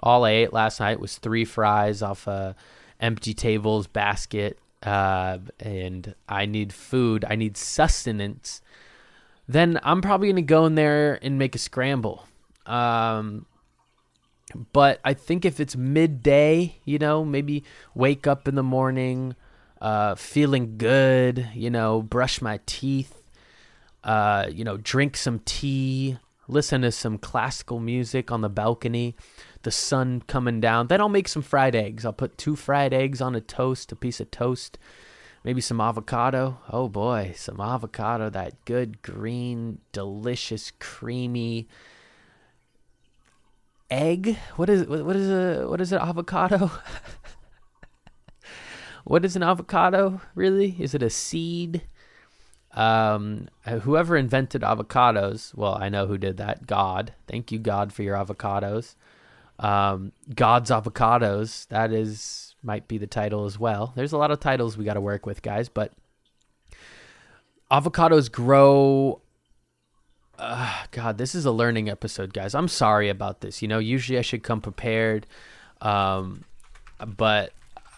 All 0.00 0.24
I 0.24 0.30
ate 0.30 0.52
last 0.52 0.80
night 0.80 0.98
was 0.98 1.18
three 1.18 1.44
fries 1.44 2.02
off 2.02 2.26
a 2.26 2.56
empty 3.00 3.32
tables 3.32 3.86
basket, 3.86 4.58
uh, 4.82 5.38
and 5.60 6.16
I 6.28 6.46
need 6.46 6.72
food. 6.72 7.24
I 7.28 7.36
need 7.36 7.56
sustenance 7.56 8.60
then 9.48 9.80
I'm 9.82 10.02
probably 10.02 10.28
going 10.28 10.36
to 10.36 10.42
go 10.42 10.66
in 10.66 10.74
there 10.74 11.18
and 11.22 11.38
make 11.38 11.54
a 11.54 11.58
scramble. 11.58 12.26
Um, 12.66 13.46
but 14.72 15.00
I 15.04 15.14
think 15.14 15.44
if 15.44 15.58
it's 15.58 15.74
midday, 15.74 16.76
you 16.84 16.98
know, 16.98 17.24
maybe 17.24 17.64
wake 17.94 18.26
up 18.26 18.46
in 18.46 18.54
the 18.54 18.62
morning, 18.62 19.34
uh, 19.80 20.14
feeling 20.16 20.76
good, 20.76 21.48
you 21.54 21.70
know, 21.70 22.02
brush 22.02 22.42
my 22.42 22.60
teeth, 22.66 23.22
uh, 24.04 24.46
you 24.50 24.64
know, 24.64 24.76
drink 24.76 25.16
some 25.16 25.40
tea, 25.40 26.18
listen 26.46 26.82
to 26.82 26.92
some 26.92 27.18
classical 27.18 27.80
music 27.80 28.30
on 28.30 28.42
the 28.42 28.48
balcony, 28.48 29.16
the 29.62 29.70
sun 29.70 30.22
coming 30.26 30.60
down. 30.60 30.88
Then 30.88 31.00
I'll 31.00 31.08
make 31.08 31.28
some 31.28 31.42
fried 31.42 31.74
eggs. 31.74 32.04
I'll 32.04 32.12
put 32.12 32.38
two 32.38 32.56
fried 32.56 32.92
eggs 32.92 33.20
on 33.20 33.34
a 33.34 33.40
toast, 33.40 33.92
a 33.92 33.96
piece 33.96 34.20
of 34.20 34.30
toast 34.30 34.78
maybe 35.48 35.62
some 35.62 35.80
avocado. 35.80 36.58
Oh 36.70 36.90
boy, 36.90 37.32
some 37.34 37.58
avocado, 37.58 38.28
that 38.28 38.62
good 38.66 39.00
green, 39.00 39.78
delicious, 39.92 40.72
creamy 40.78 41.68
egg. 43.90 44.36
What 44.56 44.68
is 44.68 44.86
what 44.86 45.16
is 45.16 45.30
a 45.30 45.66
what 45.66 45.80
is 45.80 45.90
an 45.90 46.00
avocado? 46.00 46.70
what 49.04 49.24
is 49.24 49.36
an 49.36 49.42
avocado 49.42 50.20
really? 50.34 50.76
Is 50.78 50.94
it 50.94 51.02
a 51.02 51.08
seed? 51.08 51.80
Um, 52.74 53.48
whoever 53.64 54.18
invented 54.18 54.60
avocados, 54.60 55.54
well, 55.54 55.76
I 55.80 55.88
know 55.88 56.06
who 56.06 56.18
did 56.18 56.36
that. 56.36 56.66
God. 56.66 57.14
Thank 57.26 57.50
you, 57.50 57.58
God, 57.58 57.90
for 57.90 58.02
your 58.02 58.16
avocados. 58.16 58.96
Um, 59.58 60.12
God's 60.34 60.70
avocados. 60.70 61.66
That 61.68 61.90
is 61.90 62.47
might 62.62 62.88
be 62.88 62.98
the 62.98 63.06
title 63.06 63.44
as 63.44 63.58
well. 63.58 63.92
There's 63.94 64.12
a 64.12 64.18
lot 64.18 64.30
of 64.30 64.40
titles 64.40 64.76
we 64.76 64.84
got 64.84 64.94
to 64.94 65.00
work 65.00 65.26
with, 65.26 65.42
guys, 65.42 65.68
but 65.68 65.92
avocados 67.70 68.30
grow. 68.30 69.20
Uh, 70.38 70.84
God, 70.90 71.18
this 71.18 71.34
is 71.34 71.44
a 71.44 71.50
learning 71.50 71.88
episode, 71.88 72.32
guys. 72.32 72.54
I'm 72.54 72.68
sorry 72.68 73.08
about 73.08 73.40
this. 73.40 73.62
You 73.62 73.68
know, 73.68 73.78
usually 73.78 74.18
I 74.18 74.22
should 74.22 74.42
come 74.42 74.60
prepared, 74.60 75.26
um, 75.80 76.44
but 77.16 77.52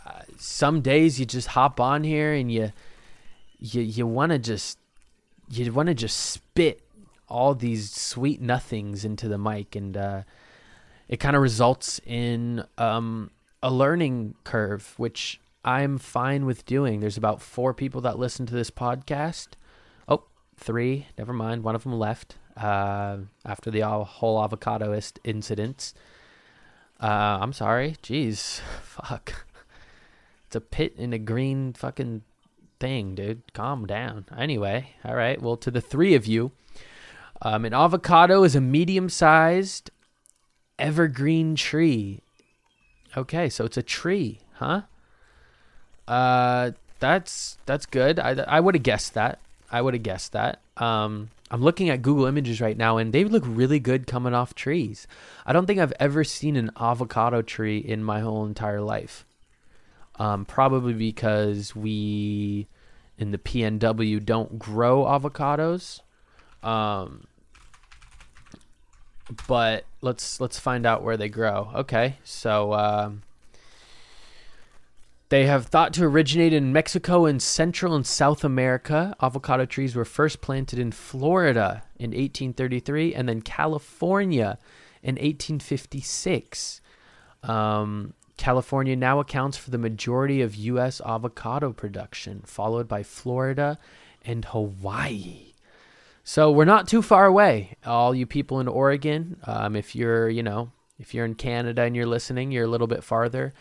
uh, 0.07 0.23
some 0.39 0.81
days 0.81 1.21
you 1.21 1.27
just 1.27 1.49
hop 1.49 1.81
on 1.81 2.05
here 2.05 2.33
and 2.33 2.51
you 2.53 2.73
you 3.59 3.83
you 3.83 4.07
want 4.07 4.33
to 4.33 4.39
just 4.39 4.79
you 5.51 5.73
want 5.73 5.89
to 5.89 5.95
just 5.95 6.17
spit 6.19 6.83
all 7.29 7.55
these 7.55 7.93
sweet 7.93 8.41
nothings 8.41 9.05
into 9.05 9.29
the 9.29 9.39
mic, 9.39 9.77
and 9.77 9.97
uh, 9.97 10.23
it 11.09 11.19
kind 11.19 11.37
of 11.37 11.43
results 11.43 12.01
in 12.07 12.65
um, 12.79 13.31
a 13.63 13.71
learning 13.71 14.35
curve, 14.45 14.95
which 14.97 15.41
I'm 15.65 15.99
fine 15.99 16.47
with 16.47 16.65
doing. 16.65 17.01
There's 17.01 17.17
about 17.17 17.43
four 17.43 17.75
people 17.75 18.01
that 18.03 18.19
listen 18.19 18.47
to 18.47 18.55
this 18.55 18.71
podcast. 18.71 19.49
Oh, 20.09 20.25
three. 20.57 21.07
Never 21.19 21.33
mind. 21.33 21.63
One 21.63 21.75
of 21.75 21.83
them 21.83 21.99
left 21.99 22.37
uh, 22.57 23.19
after 23.45 23.71
the 23.71 23.83
whole 23.83 24.47
avocadoist 24.47 25.19
incident. 25.25 25.93
Uh, 27.01 27.39
I'm 27.41 27.53
sorry. 27.53 27.97
Jeez. 28.03 28.61
Fuck. 28.83 29.47
It's 30.47 30.57
a 30.57 30.61
pit 30.61 30.95
in 30.97 31.13
a 31.13 31.19
green 31.19 31.75
fucking 31.75 32.23
thing, 32.81 33.15
dude. 33.15 33.53
Calm 33.53 33.87
down. 33.87 34.25
Anyway, 34.37 34.95
all 35.05 35.15
right. 35.15 35.41
Well, 35.41 35.57
to 35.59 35.71
the 35.71 35.81
three 35.81 36.15
of 36.15 36.27
you, 36.27 36.53
um, 37.43 37.65
an 37.65 37.75
avocado 37.75 38.43
is 38.43 38.57
a 38.57 38.61
medium 38.61 39.09
sized 39.09 39.91
evergreen 40.79 41.55
tree 41.55 42.23
Okay, 43.17 43.49
so 43.49 43.65
it's 43.65 43.77
a 43.77 43.83
tree, 43.83 44.41
huh? 44.55 44.83
Uh, 46.07 46.73
that's 46.99 47.59
that's 47.67 47.87
good. 47.87 48.19
I 48.19 48.33
I 48.47 48.61
would 48.61 48.75
have 48.75 48.83
guessed 48.83 49.15
that. 49.15 49.39
I 49.71 49.81
would 49.83 49.95
have 49.95 50.03
guessed 50.03 50.33
that. 50.33 50.61
Um, 50.77 51.31
I'm 51.51 51.63
looking 51.63 51.91
at 51.91 52.03
Google 52.03 52.27
Images 52.27 52.61
right 52.61 52.77
now, 52.77 52.97
and 52.97 53.13
they 53.13 53.25
look 53.25 53.43
really 53.47 53.81
good 53.81 54.07
coming 54.07 54.35
off 54.35 54.55
trees. 54.55 55.07
I 55.45 55.53
don't 55.53 55.67
think 55.67 55.81
I've 55.81 55.93
ever 55.99 56.23
seen 56.25 56.57
an 56.57 56.71
avocado 56.79 57.43
tree 57.43 57.79
in 57.79 58.05
my 58.05 58.21
whole 58.21 58.45
entire 58.47 58.81
life. 58.81 59.25
Um, 60.17 60.45
probably 60.45 60.93
because 60.93 61.75
we 61.75 62.69
in 63.19 63.31
the 63.33 63.39
PNW 63.39 64.25
don't 64.25 64.59
grow 64.59 65.05
avocados. 65.05 66.01
Um, 66.63 67.27
but 69.47 69.85
let's 70.01 70.41
let's 70.41 70.59
find 70.59 70.87
out 70.87 71.03
where 71.03 71.17
they 71.17 71.29
grow. 71.29 71.71
Okay, 71.75 72.17
so 72.25 72.73
um, 72.75 73.23
they 75.29 75.47
have 75.47 75.67
thought 75.67 75.93
to 75.95 76.05
originate 76.05 76.53
in 76.53 76.73
Mexico 76.73 77.25
and 77.27 77.41
Central 77.41 77.95
and 77.95 78.07
South 78.07 78.43
America. 78.43 79.15
Avocado 79.23 79.65
trees 79.65 79.95
were 79.95 80.05
first 80.05 80.41
planted 80.41 80.79
in 80.79 80.91
Florida 80.91 81.85
in 81.99 82.11
1833 82.11 83.15
and 83.15 83.29
then 83.29 83.41
California 83.41 84.59
in 85.03 85.15
1856. 85.15 86.81
Um, 87.43 88.15
California 88.37 88.97
now 88.97 89.21
accounts 89.21 89.57
for 89.57 89.71
the 89.71 89.79
majority 89.79 90.41
of 90.41 90.55
U.S. 90.55 91.01
avocado 91.05 91.73
production, 91.73 92.43
followed 92.45 92.89
by 92.89 93.03
Florida 93.03 93.79
and 94.25 94.47
Hawaii. 94.47 95.50
So 96.25 96.51
we're 96.51 96.65
not 96.65 96.87
too 96.87 97.03
far 97.03 97.27
away. 97.27 97.77
All 97.85 98.15
you 98.15 98.27
people 98.27 98.61
in 98.61 98.69
Oregon, 98.69 99.37
um, 99.45 99.75
if 99.75 99.97
you're, 99.97 100.29
you 100.29 100.43
know, 100.43 100.71
if 100.99 101.15
you're 101.15 101.25
in 101.25 101.35
Canada 101.35 101.83
and 101.83 101.97
you're 101.97 102.07
listening, 102.07 102.53
you're 102.53 102.65
a 102.65 102.69
little 102.69 102.87
bit 102.87 103.03
farther. 103.03 103.53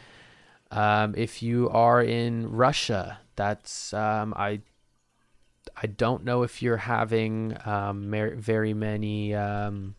Um, 0.71 1.15
if 1.17 1.41
you 1.41 1.69
are 1.69 2.01
in 2.01 2.51
Russia, 2.51 3.19
that's 3.35 3.93
um, 3.93 4.33
I. 4.35 4.61
I 5.81 5.87
don't 5.87 6.25
know 6.25 6.43
if 6.43 6.61
you're 6.61 6.77
having 6.77 7.55
um, 7.63 8.09
mer- 8.09 8.35
very 8.35 8.73
many 8.73 9.33
um, 9.33 9.95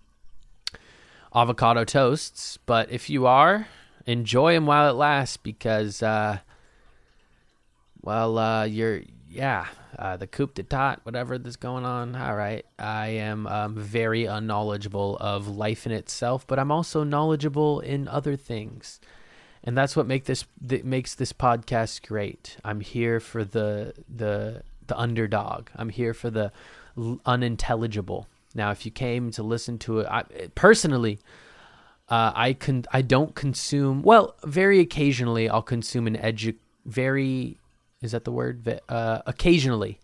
avocado 1.35 1.85
toasts, 1.85 2.59
but 2.67 2.91
if 2.91 3.09
you 3.09 3.27
are, 3.27 3.69
enjoy 4.05 4.55
them 4.55 4.67
while 4.67 4.91
it 4.91 4.95
lasts 4.95 5.39
because, 5.39 6.03
uh, 6.03 6.39
well, 8.03 8.37
uh, 8.37 8.65
you're 8.65 9.03
yeah, 9.31 9.67
uh, 9.97 10.17
the 10.17 10.27
coup 10.27 10.51
d'etat, 10.53 10.97
whatever 11.05 11.39
that's 11.39 11.57
going 11.57 11.85
on. 11.85 12.17
All 12.17 12.35
right, 12.35 12.67
I 12.79 13.09
am 13.09 13.47
um, 13.47 13.77
very 13.77 14.25
unknowledgeable 14.25 15.17
of 15.21 15.47
life 15.47 15.87
in 15.87 15.93
itself, 15.93 16.45
but 16.47 16.59
I'm 16.59 16.73
also 16.73 17.05
knowledgeable 17.05 17.79
in 17.81 18.09
other 18.09 18.35
things, 18.35 18.99
and 19.63 19.79
that's 19.79 19.95
what 19.95 20.07
make 20.07 20.25
this 20.25 20.45
that 20.63 20.85
makes 20.85 21.15
this 21.15 21.33
podcast 21.33 22.07
great. 22.07 22.57
I'm 22.65 22.81
here 22.81 23.21
for 23.21 23.45
the 23.45 23.95
the 24.09 24.63
the 24.89 24.99
underdog. 24.99 25.69
I'm 25.77 25.91
here 25.91 26.13
for 26.13 26.31
the 26.31 26.51
unintelligible. 27.25 28.27
Now, 28.57 28.73
if 28.73 28.85
you 28.85 28.91
came 28.91 29.31
to 29.33 29.45
listen 29.45 29.79
to 29.79 30.01
it, 30.01 30.09
I, 30.09 30.25
personally, 30.57 31.21
uh, 32.09 32.33
I 32.35 32.53
can 32.55 32.85
I 32.93 33.03
don't 33.03 33.37
consume. 33.37 34.03
Well, 34.03 34.35
very 34.43 34.81
occasionally, 34.81 35.49
I'll 35.49 35.63
consume 35.63 36.09
an 36.09 36.17
edu 36.17 36.57
very 36.85 37.59
is 38.03 38.13
that 38.13 38.25
the 38.25 38.33
word? 38.33 38.81
Uh, 38.89 39.21
occasionally, 39.27 39.99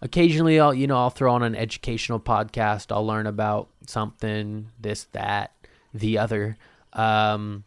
occasionally 0.00 0.60
I'll 0.60 0.74
you 0.74 0.86
know 0.86 0.96
I'll 0.96 1.10
throw 1.10 1.32
on 1.34 1.42
an 1.42 1.54
educational 1.56 2.20
podcast. 2.20 2.92
I'll 2.92 3.06
learn 3.06 3.26
about 3.26 3.68
something, 3.86 4.68
this, 4.80 5.04
that, 5.12 5.52
the 5.94 6.18
other. 6.18 6.56
Um, 6.92 7.64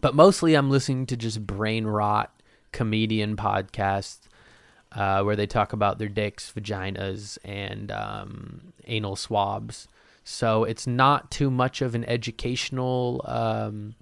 but 0.00 0.14
mostly 0.14 0.54
I'm 0.54 0.70
listening 0.70 1.06
to 1.06 1.16
just 1.16 1.46
brain 1.46 1.86
rot 1.86 2.32
comedian 2.72 3.36
podcasts 3.36 4.20
uh, 4.92 5.22
where 5.22 5.36
they 5.36 5.46
talk 5.46 5.72
about 5.72 5.98
their 5.98 6.08
dicks, 6.08 6.52
vaginas, 6.52 7.38
and 7.44 7.90
um, 7.90 8.72
anal 8.86 9.16
swabs. 9.16 9.88
So 10.24 10.64
it's 10.64 10.86
not 10.86 11.30
too 11.30 11.50
much 11.50 11.82
of 11.82 11.94
an 11.94 12.04
educational. 12.04 13.22
Um, 13.24 13.94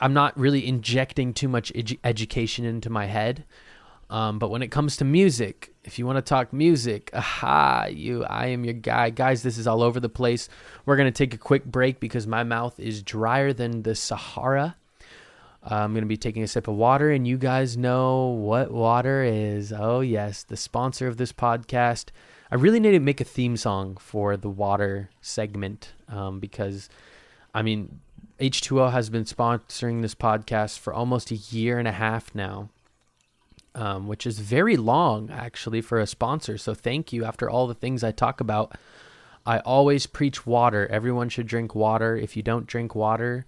I'm 0.00 0.12
not 0.12 0.38
really 0.38 0.66
injecting 0.66 1.32
too 1.32 1.48
much 1.48 1.72
edu- 1.74 1.98
education 2.04 2.64
into 2.64 2.90
my 2.90 3.06
head. 3.06 3.44
Um, 4.08 4.38
but 4.38 4.50
when 4.50 4.62
it 4.62 4.70
comes 4.70 4.96
to 4.98 5.04
music, 5.04 5.72
if 5.84 5.98
you 5.98 6.06
want 6.06 6.16
to 6.16 6.22
talk 6.22 6.52
music, 6.52 7.10
aha, 7.12 7.86
you, 7.90 8.24
I 8.24 8.46
am 8.46 8.64
your 8.64 8.74
guy, 8.74 9.10
guys. 9.10 9.42
This 9.42 9.58
is 9.58 9.66
all 9.66 9.82
over 9.82 9.98
the 9.98 10.08
place. 10.08 10.48
We're 10.84 10.96
gonna 10.96 11.10
take 11.10 11.34
a 11.34 11.38
quick 11.38 11.64
break 11.64 11.98
because 11.98 12.26
my 12.26 12.44
mouth 12.44 12.78
is 12.78 13.02
drier 13.02 13.52
than 13.52 13.82
the 13.82 13.94
Sahara. 13.94 14.76
Uh, 15.68 15.74
I'm 15.74 15.94
gonna 15.94 16.06
be 16.06 16.16
taking 16.16 16.44
a 16.44 16.48
sip 16.48 16.68
of 16.68 16.76
water, 16.76 17.10
and 17.10 17.26
you 17.26 17.36
guys 17.36 17.76
know 17.76 18.26
what 18.26 18.70
water 18.70 19.24
is. 19.24 19.72
Oh 19.72 20.00
yes, 20.00 20.44
the 20.44 20.56
sponsor 20.56 21.08
of 21.08 21.16
this 21.16 21.32
podcast. 21.32 22.06
I 22.48 22.54
really 22.54 22.78
need 22.78 22.92
to 22.92 23.00
make 23.00 23.20
a 23.20 23.24
theme 23.24 23.56
song 23.56 23.96
for 23.96 24.36
the 24.36 24.48
water 24.48 25.10
segment 25.20 25.94
um, 26.08 26.38
because, 26.38 26.88
I 27.52 27.62
mean, 27.62 27.98
H2O 28.38 28.92
has 28.92 29.10
been 29.10 29.24
sponsoring 29.24 30.00
this 30.00 30.14
podcast 30.14 30.78
for 30.78 30.94
almost 30.94 31.32
a 31.32 31.34
year 31.34 31.80
and 31.80 31.88
a 31.88 31.92
half 31.92 32.32
now 32.36 32.68
um, 33.76 34.08
which 34.08 34.26
is 34.26 34.40
very 34.40 34.76
long 34.76 35.30
actually 35.30 35.82
for 35.82 36.00
a 36.00 36.06
sponsor. 36.06 36.58
So 36.58 36.74
thank 36.74 37.12
you. 37.12 37.24
After 37.24 37.48
all 37.48 37.66
the 37.66 37.74
things 37.74 38.02
I 38.02 38.10
talk 38.10 38.40
about, 38.40 38.76
I 39.44 39.60
always 39.60 40.06
preach 40.06 40.46
water. 40.46 40.88
Everyone 40.88 41.28
should 41.28 41.46
drink 41.46 41.74
water. 41.74 42.16
If 42.16 42.36
you 42.36 42.42
don't 42.42 42.66
drink 42.66 42.94
water, 42.94 43.44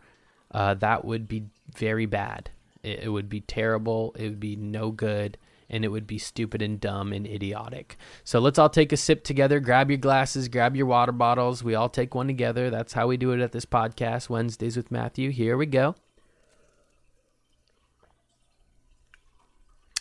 uh, 0.52 0.74
that 0.74 1.04
would 1.04 1.26
be 1.26 1.46
very 1.74 2.06
bad. 2.06 2.50
It, 2.82 3.00
it 3.04 3.08
would 3.08 3.28
be 3.28 3.40
terrible. 3.40 4.14
It 4.18 4.24
would 4.24 4.40
be 4.40 4.54
no 4.54 4.90
good. 4.90 5.38
And 5.70 5.84
it 5.84 5.88
would 5.88 6.06
be 6.06 6.18
stupid 6.18 6.62
and 6.62 6.80
dumb 6.80 7.12
and 7.12 7.26
idiotic. 7.26 7.98
So 8.24 8.38
let's 8.38 8.58
all 8.58 8.70
take 8.70 8.92
a 8.92 8.96
sip 8.96 9.22
together. 9.22 9.60
Grab 9.60 9.90
your 9.90 9.98
glasses, 9.98 10.48
grab 10.48 10.76
your 10.76 10.86
water 10.86 11.12
bottles. 11.12 11.62
We 11.62 11.74
all 11.74 11.90
take 11.90 12.14
one 12.14 12.26
together. 12.26 12.70
That's 12.70 12.94
how 12.94 13.06
we 13.06 13.18
do 13.18 13.32
it 13.32 13.40
at 13.40 13.52
this 13.52 13.66
podcast, 13.66 14.30
Wednesdays 14.30 14.78
with 14.78 14.90
Matthew. 14.90 15.30
Here 15.30 15.58
we 15.58 15.66
go. 15.66 15.94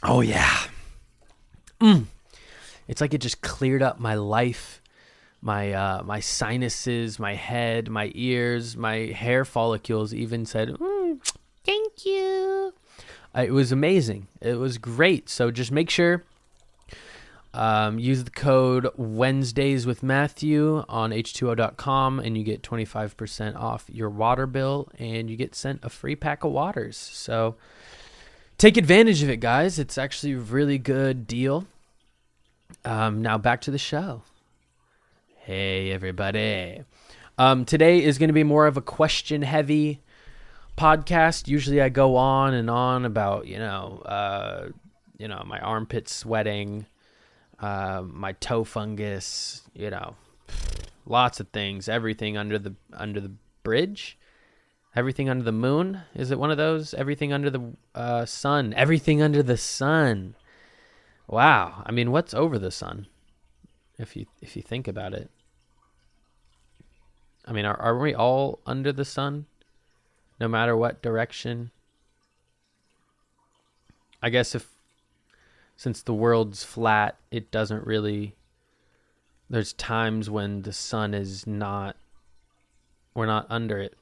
Oh 0.09 0.21
yeah. 0.21 0.57
Mm. 1.81 2.05
It's 2.87 3.01
like 3.01 3.13
it 3.13 3.17
just 3.17 3.41
cleared 3.41 3.83
up 3.83 3.99
my 3.99 4.15
life, 4.15 4.81
my 5.41 5.73
uh, 5.73 6.03
my 6.03 6.21
sinuses, 6.21 7.19
my 7.19 7.35
head, 7.35 7.89
my 7.89 8.11
ears, 8.15 8.77
my 8.77 8.95
hair 9.07 9.43
follicles. 9.43 10.13
Even 10.13 10.45
said, 10.45 10.69
mm, 10.69 11.19
"Thank 11.65 12.05
you." 12.05 12.73
It 13.35 13.51
was 13.51 13.73
amazing. 13.73 14.27
It 14.39 14.55
was 14.55 14.77
great. 14.77 15.29
So 15.29 15.51
just 15.51 15.73
make 15.73 15.89
sure. 15.89 16.23
Um, 17.53 17.97
use 17.99 18.23
the 18.23 18.31
code 18.31 18.87
Wednesdays 18.97 19.85
with 19.85 20.03
Matthew 20.03 20.83
on 20.87 21.11
h2o.com 21.11 22.19
and 22.19 22.37
you 22.37 22.43
get 22.43 22.61
25% 22.61 23.55
off 23.55 23.85
your 23.89 24.09
water 24.11 24.45
bill 24.45 24.89
and 24.99 25.27
you 25.27 25.35
get 25.35 25.55
sent 25.55 25.79
a 25.83 25.89
free 25.89 26.15
pack 26.15 26.43
of 26.43 26.51
waters. 26.51 26.97
So, 26.97 27.55
take 28.57 28.77
advantage 28.77 29.21
of 29.23 29.29
it, 29.29 29.39
guys. 29.39 29.79
It's 29.79 29.97
actually 29.97 30.33
a 30.33 30.39
really 30.39 30.77
good 30.77 31.27
deal. 31.27 31.67
Um, 32.83 33.21
now 33.21 33.37
back 33.37 33.61
to 33.61 33.71
the 33.71 33.77
show. 33.77 34.23
Hey, 35.37 35.91
everybody. 35.91 36.83
Um, 37.37 37.65
today 37.65 38.03
is 38.03 38.17
going 38.17 38.29
to 38.29 38.33
be 38.33 38.43
more 38.43 38.65
of 38.65 38.77
a 38.77 38.81
question 38.81 39.43
heavy 39.43 40.01
podcast. 40.77 41.47
Usually 41.47 41.81
I 41.81 41.89
go 41.89 42.15
on 42.15 42.53
and 42.53 42.69
on 42.69 43.05
about, 43.05 43.47
you 43.47 43.59
know, 43.59 44.01
uh, 44.05 44.69
you 45.17 45.27
know, 45.27 45.43
my 45.45 45.59
armpit 45.59 46.09
sweating, 46.09 46.85
uh, 47.59 48.03
my 48.05 48.33
toe 48.33 48.63
fungus, 48.63 49.61
you 49.73 49.89
know, 49.89 50.15
lots 51.05 51.39
of 51.39 51.47
things, 51.49 51.87
everything 51.87 52.37
under 52.37 52.59
the 52.59 52.75
under 52.93 53.19
the 53.19 53.31
bridge. 53.63 54.17
Everything 54.97 55.29
under 55.29 55.43
the 55.43 55.51
moon? 55.51 56.01
Is 56.15 56.31
it 56.31 56.39
one 56.39 56.49
of 56.49 56.57
those? 56.57 56.95
Everything 56.95 57.31
under 57.31 57.51
the 57.51 57.61
uh, 57.93 58.25
sun. 58.25 58.73
Everything 58.75 59.21
under 59.21 59.43
the 59.43 59.55
sun. 59.55 60.33
Wow. 61.27 61.83
I 61.85 61.91
mean, 61.91 62.09
what's 62.09 62.33
over 62.33 62.57
the 62.57 62.71
sun? 62.71 63.05
If 63.99 64.15
you 64.15 64.25
if 64.41 64.55
you 64.55 64.63
think 64.63 64.87
about 64.87 65.13
it. 65.13 65.29
I 67.45 67.51
mean, 67.51 67.63
are 67.63 67.79
are 67.79 67.99
we 67.99 68.15
all 68.15 68.57
under 68.65 68.91
the 68.91 69.05
sun? 69.05 69.45
No 70.39 70.47
matter 70.47 70.75
what 70.75 71.03
direction. 71.03 71.69
I 74.19 74.31
guess 74.31 74.55
if 74.55 74.67
since 75.75 76.01
the 76.01 76.15
world's 76.15 76.63
flat, 76.63 77.17
it 77.29 77.51
doesn't 77.51 77.85
really 77.85 78.33
there's 79.47 79.73
times 79.73 80.27
when 80.27 80.63
the 80.63 80.73
sun 80.73 81.13
is 81.13 81.45
not 81.45 81.97
we're 83.13 83.27
not 83.27 83.45
under 83.47 83.77
it 83.77 83.95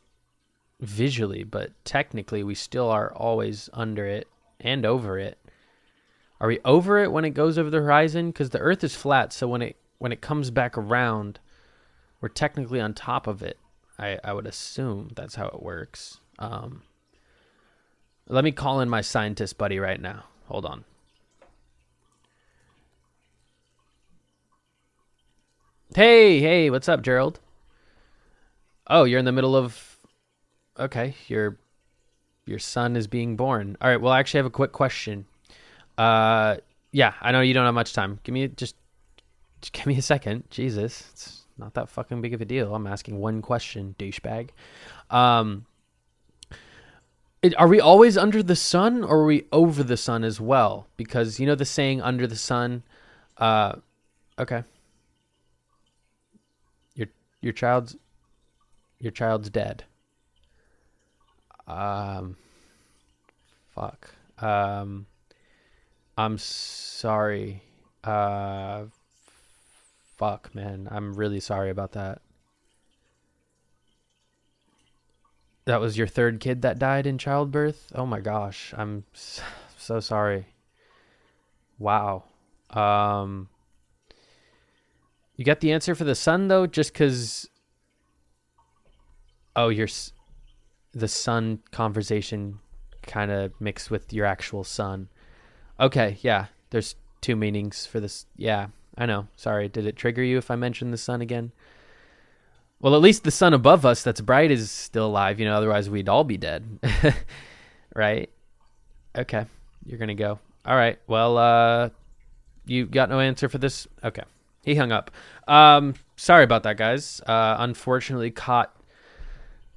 visually, 0.86 1.44
but 1.44 1.72
technically 1.84 2.44
we 2.44 2.56
still 2.56 2.90
are 2.90 3.14
always 3.14 3.70
under 3.74 4.06
it 4.06 4.28
and 4.60 4.86
over 4.86 5.18
it. 5.20 5.38
Are 6.40 6.48
we 6.48 6.60
over 6.66 7.00
it 7.00 7.12
when 7.12 7.26
it 7.26 7.32
goes 7.32 7.58
over 7.58 7.70
the 7.70 7.82
horizon? 7.82 8.28
Because 8.28 8.50
the 8.50 8.60
Earth 8.60 8.84
is 8.84 8.96
flat, 8.96 9.34
so 9.34 9.48
when 9.48 9.62
it 9.62 9.78
when 9.98 10.12
it 10.12 10.22
comes 10.22 10.52
back 10.52 10.78
around, 10.78 11.40
we're 12.20 12.30
technically 12.30 12.82
on 12.82 12.94
top 12.94 13.28
of 13.28 13.42
it. 13.42 13.58
I, 13.98 14.20
I 14.24 14.34
would 14.34 14.46
assume 14.46 15.12
that's 15.16 15.36
how 15.36 15.48
it 15.48 15.64
works. 15.64 16.20
Um, 16.38 16.84
let 18.28 18.44
me 18.44 18.52
call 18.52 18.82
in 18.82 18.90
my 18.90 19.02
scientist 19.02 19.58
buddy 19.58 19.80
right 19.80 20.02
now. 20.02 20.26
Hold 20.48 20.66
on. 20.66 20.84
Hey, 25.96 26.42
hey, 26.42 26.70
what's 26.70 26.90
up, 26.90 27.02
Gerald? 27.02 27.40
Oh, 28.88 29.06
you're 29.06 29.20
in 29.20 29.26
the 29.26 29.32
middle 29.32 29.56
of 29.56 29.95
okay, 30.80 31.16
your 31.28 31.58
your 32.46 32.60
son 32.60 32.96
is 32.96 33.08
being 33.08 33.36
born. 33.36 33.76
All 33.82 33.90
right. 33.90 34.00
Well, 34.00 34.14
I 34.14 34.20
actually 34.20 34.40
have 34.40 34.46
a 34.46 34.52
quick 34.52 34.72
question. 34.72 35.26
Uh, 35.98 36.58
yeah, 36.92 37.14
I 37.22 37.32
know 37.32 37.42
you 37.42 37.54
don't 37.54 37.66
have 37.66 37.74
much 37.74 37.94
time. 37.94 38.20
Give 38.24 38.34
me 38.34 38.48
just, 38.48 38.76
just 39.62 39.74
give 39.74 39.86
me 39.88 39.98
a 39.98 40.02
second. 40.02 40.44
Jesus, 40.50 41.10
it's 41.14 41.42
not 41.58 41.74
that 41.74 41.90
fucking 41.90 42.22
big 42.22 42.34
of 42.34 42.42
a 42.42 42.46
deal. 42.46 42.76
I'm 42.76 42.88
asking 42.88 43.18
one 43.18 43.42
question, 43.42 43.96
douchebag. 43.98 44.50
Um, 45.10 45.66
it, 47.42 47.58
are 47.60 47.68
we 47.68 47.80
always 47.80 48.18
under 48.18 48.42
the 48.42 48.56
sun, 48.56 49.04
or 49.04 49.20
are 49.20 49.26
we 49.26 49.46
over 49.52 49.84
the 49.84 49.98
sun 49.98 50.24
as 50.24 50.40
well? 50.40 50.88
Because 50.98 51.40
you 51.40 51.46
know 51.46 51.56
the 51.56 51.66
saying 51.66 52.02
"under 52.02 52.28
the 52.28 52.36
sun." 52.36 52.84
Uh, 53.38 53.76
okay. 54.40 54.64
Your 56.96 57.08
your 57.42 57.54
child's 57.54 57.96
your 59.00 59.12
child's 59.12 59.50
dead. 59.50 59.84
Um, 61.68 62.38
fuck. 63.74 64.10
Um, 64.40 65.08
I'm 66.18 66.38
sorry. 66.38 67.64
Uh, 68.04 68.86
fuck, 70.18 70.54
man. 70.54 70.88
I'm 70.92 71.14
really 71.14 71.40
sorry 71.40 71.70
about 71.70 71.94
that. 71.94 72.22
That 75.66 75.82
was 75.82 75.98
your 75.98 76.08
third 76.08 76.40
kid 76.40 76.62
that 76.62 76.78
died 76.78 77.08
in 77.08 77.18
childbirth? 77.18 77.92
Oh 77.96 78.06
my 78.06 78.20
gosh. 78.20 78.74
I'm 78.78 79.04
so 79.14 80.00
sorry. 80.00 80.46
Wow. 81.80 82.24
Um, 82.70 83.50
you 85.36 85.44
got 85.44 85.60
the 85.60 85.72
answer 85.72 85.96
for 85.96 86.04
the 86.04 86.16
son 86.16 86.48
though, 86.48 86.68
just 86.68 86.94
because. 86.94 87.50
Oh, 89.56 89.70
you're 89.70 89.88
the 90.96 91.08
son 91.08 91.60
conversation 91.72 92.60
kind 93.04 93.30
of 93.30 93.52
mixed 93.60 93.92
with 93.92 94.12
your 94.14 94.26
actual 94.26 94.64
son. 94.64 95.10
Okay, 95.80 96.18
yeah. 96.22 96.48
There's 96.70 96.96
two 97.22 97.36
meanings 97.36 97.86
for 97.86 98.00
this. 98.00 98.26
Yeah, 98.38 98.68
I 98.98 99.06
know. 99.06 99.28
Sorry. 99.36 99.68
Did 99.68 99.86
it 99.86 99.96
trigger 99.96 100.24
you 100.24 100.38
if 100.38 100.50
I 100.50 100.56
mentioned 100.56 100.94
the 100.94 100.98
sun 100.98 101.22
again? 101.22 101.52
Well, 102.80 102.96
at 102.96 103.02
least 103.02 103.24
the 103.24 103.32
sun 103.32 103.54
above 103.54 103.86
us 103.86 104.04
that's 104.04 104.22
bright 104.22 104.52
is 104.52 104.70
still 104.72 105.08
alive, 105.08 105.40
you 105.40 105.46
know, 105.46 105.56
otherwise 105.56 105.90
we'd 105.90 106.10
all 106.10 106.24
be 106.24 106.38
dead. 106.38 106.80
right? 107.96 108.30
Okay. 109.18 109.46
You're 109.86 109.98
going 109.98 110.10
to 110.10 110.16
go. 110.16 110.40
All 110.66 110.76
right. 110.76 111.00
Well, 111.08 111.38
uh 111.38 111.90
you 112.68 112.86
got 112.86 113.10
no 113.10 113.20
answer 113.20 113.48
for 113.48 113.60
this? 113.60 113.88
Okay. 114.04 114.24
He 114.64 114.76
hung 114.76 114.92
up. 114.92 115.12
Um 115.48 115.94
sorry 116.16 116.44
about 116.44 116.64
that, 116.64 116.78
guys. 116.78 117.22
Uh 117.26 117.56
unfortunately 117.60 118.32
caught 118.32 118.75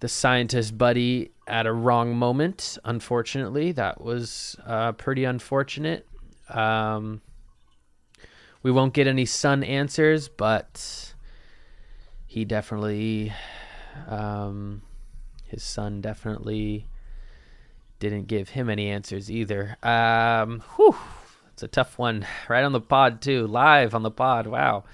the 0.00 0.08
scientist 0.08 0.78
buddy 0.78 1.32
at 1.46 1.66
a 1.66 1.72
wrong 1.72 2.14
moment. 2.14 2.78
Unfortunately, 2.84 3.72
that 3.72 4.00
was 4.00 4.56
uh, 4.66 4.92
pretty 4.92 5.24
unfortunate. 5.24 6.06
Um, 6.48 7.20
we 8.62 8.70
won't 8.70 8.94
get 8.94 9.06
any 9.06 9.24
son 9.24 9.62
answers, 9.64 10.28
but 10.28 11.14
he 12.26 12.44
definitely, 12.44 13.32
um, 14.06 14.82
his 15.44 15.62
son 15.62 16.00
definitely 16.00 16.86
didn't 17.98 18.26
give 18.26 18.50
him 18.50 18.70
any 18.70 18.88
answers 18.88 19.30
either. 19.30 19.76
Um, 19.82 20.62
whew, 20.76 20.96
it's 21.52 21.62
a 21.62 21.68
tough 21.68 21.98
one. 21.98 22.26
Right 22.48 22.64
on 22.64 22.72
the 22.72 22.80
pod 22.80 23.20
too, 23.20 23.46
live 23.46 23.94
on 23.94 24.02
the 24.02 24.10
pod. 24.10 24.46
Wow. 24.46 24.84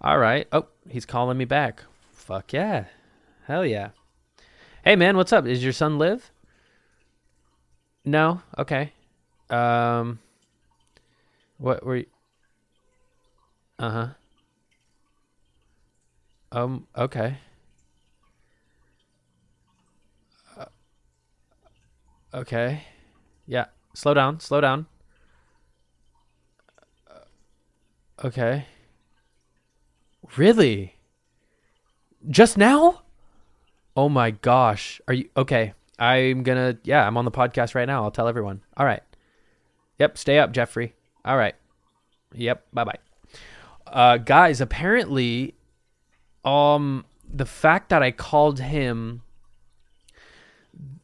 All 0.00 0.18
right. 0.18 0.48
Oh, 0.50 0.66
he's 0.88 1.04
calling 1.04 1.36
me 1.36 1.44
back. 1.44 1.84
Fuck 2.12 2.52
yeah. 2.52 2.86
Hell 3.46 3.66
yeah. 3.66 3.90
Hey 4.82 4.96
man, 4.96 5.16
what's 5.16 5.32
up? 5.32 5.46
Is 5.46 5.62
your 5.62 5.74
son 5.74 5.98
live? 5.98 6.30
No. 8.04 8.40
Okay. 8.56 8.92
Um. 9.50 10.20
What 11.58 11.84
were 11.84 11.96
you? 11.96 12.06
Uh 13.78 13.90
huh. 13.90 14.08
Um. 16.52 16.86
Okay. 16.96 17.36
Uh, 20.56 20.64
okay. 22.32 22.84
Yeah. 23.46 23.66
Slow 23.94 24.14
down. 24.14 24.40
Slow 24.40 24.62
down. 24.62 24.86
Uh, 27.06 28.26
okay. 28.26 28.64
Really? 30.38 30.94
Just 32.30 32.56
now? 32.56 33.02
Oh 33.96 34.08
my 34.08 34.30
gosh. 34.30 35.00
Are 35.08 35.14
you 35.14 35.28
okay? 35.36 35.74
I'm 35.98 36.42
gonna 36.42 36.78
yeah, 36.84 37.06
I'm 37.06 37.16
on 37.16 37.24
the 37.24 37.30
podcast 37.30 37.74
right 37.74 37.86
now. 37.86 38.02
I'll 38.02 38.10
tell 38.10 38.28
everyone. 38.28 38.62
All 38.76 38.86
right. 38.86 39.02
Yep, 39.98 40.16
stay 40.16 40.38
up, 40.38 40.52
Jeffrey. 40.52 40.94
All 41.24 41.36
right. 41.36 41.54
Yep, 42.34 42.66
bye 42.72 42.84
bye. 42.84 42.98
Uh 43.86 44.16
guys, 44.16 44.60
apparently 44.60 45.54
um 46.44 47.04
the 47.32 47.46
fact 47.46 47.90
that 47.90 48.02
I 48.02 48.10
called 48.10 48.60
him 48.60 49.22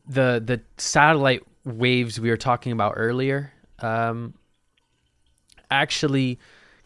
the 0.07 0.43
the 0.45 0.63
satellite 0.79 1.43
waves 1.65 2.21
we 2.21 2.31
were 2.31 2.37
talking 2.37 2.71
about 2.71 2.95
earlier 2.97 3.53
um 3.81 4.35
actually 5.71 6.39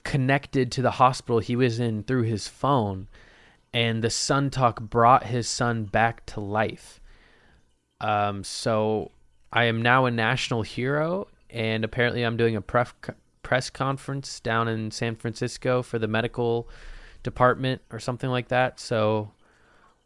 connected 0.05 0.73
to 0.73 0.83
the 0.83 0.93
hospital 0.93 1.39
he 1.39 1.55
was 1.55 1.79
in 1.79 2.03
through 2.03 2.23
his 2.23 2.49
phone 2.49 3.07
and 3.73 4.03
the 4.03 4.11
sun 4.11 4.51
talk 4.51 4.81
brought 4.81 5.25
his 5.25 5.49
son 5.49 5.85
back 5.85 6.27
to 6.27 6.41
life. 6.41 7.01
Um, 8.01 8.45
so 8.45 9.11
i 9.53 9.65
am 9.65 9.83
now 9.83 10.07
a 10.07 10.11
national 10.11 10.63
hero 10.63 11.27
and 11.51 11.85
apparently 11.85 12.23
i'm 12.23 12.37
doing 12.37 12.57
a 12.57 12.63
pref- 12.63 12.95
press 13.43 13.69
conference 13.69 14.39
down 14.41 14.69
in 14.69 14.91
san 14.91 15.17
francisco 15.17 15.83
for 15.83 15.99
the 15.99 16.07
medical 16.07 16.69
department 17.23 17.83
or 17.91 17.99
something 17.99 18.31
like 18.31 18.49
that. 18.49 18.81
So 18.81 19.33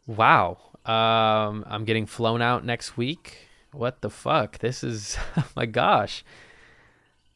wow. 0.07 0.57
Um, 0.85 1.63
i'm 1.67 1.85
getting 1.85 2.05
flown 2.05 2.41
out 2.41 2.65
next 2.65 2.97
week. 2.97 3.37
What 3.71 4.01
the 4.01 4.09
fuck? 4.09 4.59
This 4.59 4.83
is 4.83 5.17
oh 5.37 5.47
my 5.55 5.65
gosh 5.65 6.23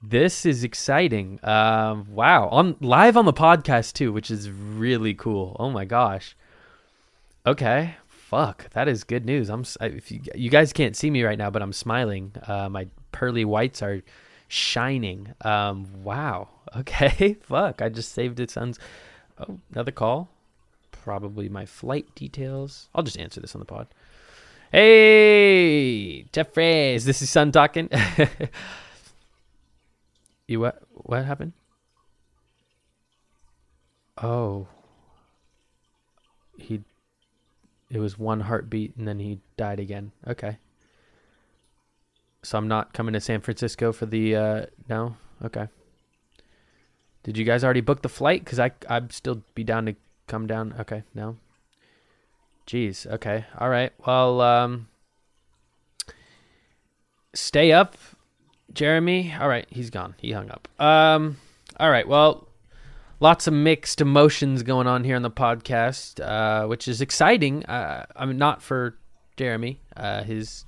this 0.01 0.45
is 0.45 0.63
exciting. 0.63 1.39
Um, 1.43 2.07
wow, 2.13 2.47
on 2.49 2.75
live 2.79 3.17
on 3.17 3.25
the 3.25 3.33
podcast 3.33 3.93
too, 3.93 4.13
which 4.13 4.31
is 4.31 4.49
really 4.49 5.13
cool. 5.13 5.55
Oh 5.59 5.69
my 5.69 5.85
gosh. 5.85 6.35
Okay, 7.45 7.95
fuck, 8.07 8.69
that 8.71 8.87
is 8.87 9.03
good 9.03 9.25
news. 9.25 9.49
I'm 9.49 9.65
if 9.81 10.11
you 10.11 10.21
you 10.35 10.49
guys 10.49 10.71
can't 10.73 10.95
see 10.95 11.09
me 11.09 11.23
right 11.23 11.37
now, 11.37 11.49
but 11.49 11.61
I'm 11.61 11.73
smiling. 11.73 12.31
Uh, 12.47 12.69
my 12.69 12.87
pearly 13.11 13.43
whites 13.45 13.81
are 13.81 14.01
shining. 14.47 15.33
Um, 15.41 16.03
wow. 16.03 16.49
Okay, 16.77 17.35
fuck. 17.41 17.81
I 17.81 17.89
just 17.89 18.11
saved 18.11 18.39
it. 18.39 18.51
Son's. 18.51 18.77
Oh, 19.39 19.57
another 19.73 19.91
call. 19.91 20.29
Probably 20.91 21.49
my 21.49 21.65
flight 21.65 22.13
details. 22.13 22.89
I'll 22.93 23.01
just 23.01 23.17
answer 23.17 23.41
this 23.41 23.55
on 23.55 23.59
the 23.59 23.65
pod. 23.65 23.87
Hey, 24.71 26.25
Jeffrey, 26.31 26.93
is 26.93 27.05
this 27.05 27.21
his 27.21 27.31
son 27.31 27.51
talking? 27.51 27.89
You 30.49 30.61
what? 30.61 30.81
What 30.93 31.25
happened? 31.25 31.53
Oh. 34.17 34.67
He. 36.57 36.81
It 37.91 37.99
was 37.99 38.17
one 38.17 38.39
heartbeat 38.39 38.95
and 38.95 39.07
then 39.07 39.19
he 39.19 39.41
died 39.57 39.79
again. 39.79 40.11
Okay. 40.27 40.57
So 42.41 42.57
I'm 42.57 42.67
not 42.67 42.93
coming 42.93 43.13
to 43.13 43.21
San 43.21 43.41
Francisco 43.41 43.91
for 43.91 44.07
the. 44.07 44.35
Uh, 44.35 44.65
no. 44.89 45.17
Okay. 45.45 45.67
Did 47.21 47.37
you 47.37 47.45
guys 47.45 47.63
already 47.63 47.81
book 47.81 48.01
the 48.01 48.09
flight? 48.09 48.43
Cause 48.43 48.57
I 48.57 48.71
I'd 48.89 49.13
still 49.13 49.43
be 49.53 49.63
down 49.63 49.85
to 49.85 49.95
come 50.25 50.47
down. 50.47 50.73
Okay. 50.79 51.03
No. 51.13 51.37
Jeez. 52.65 53.05
Okay. 53.05 53.45
All 53.59 53.69
right. 53.69 53.93
Well. 54.03 54.41
Um. 54.41 54.87
Stay 57.35 57.71
up 57.71 57.95
Jeremy. 58.73 59.33
All 59.39 59.47
right, 59.47 59.65
he's 59.69 59.89
gone. 59.89 60.15
He 60.17 60.31
hung 60.31 60.49
up. 60.49 60.67
Um. 60.79 61.37
All 61.79 61.89
right. 61.89 62.07
Well, 62.07 62.47
lots 63.19 63.47
of 63.47 63.53
mixed 63.53 64.01
emotions 64.01 64.63
going 64.63 64.87
on 64.87 65.03
here 65.03 65.15
on 65.15 65.21
the 65.21 65.31
podcast, 65.31 66.19
uh, 66.19 66.67
which 66.67 66.87
is 66.87 67.01
exciting. 67.01 67.65
Uh, 67.65 68.05
I 68.15 68.25
mean, 68.25 68.37
not 68.37 68.61
for 68.61 68.97
Jeremy. 69.37 69.79
Uh, 69.95 70.23
his 70.23 70.65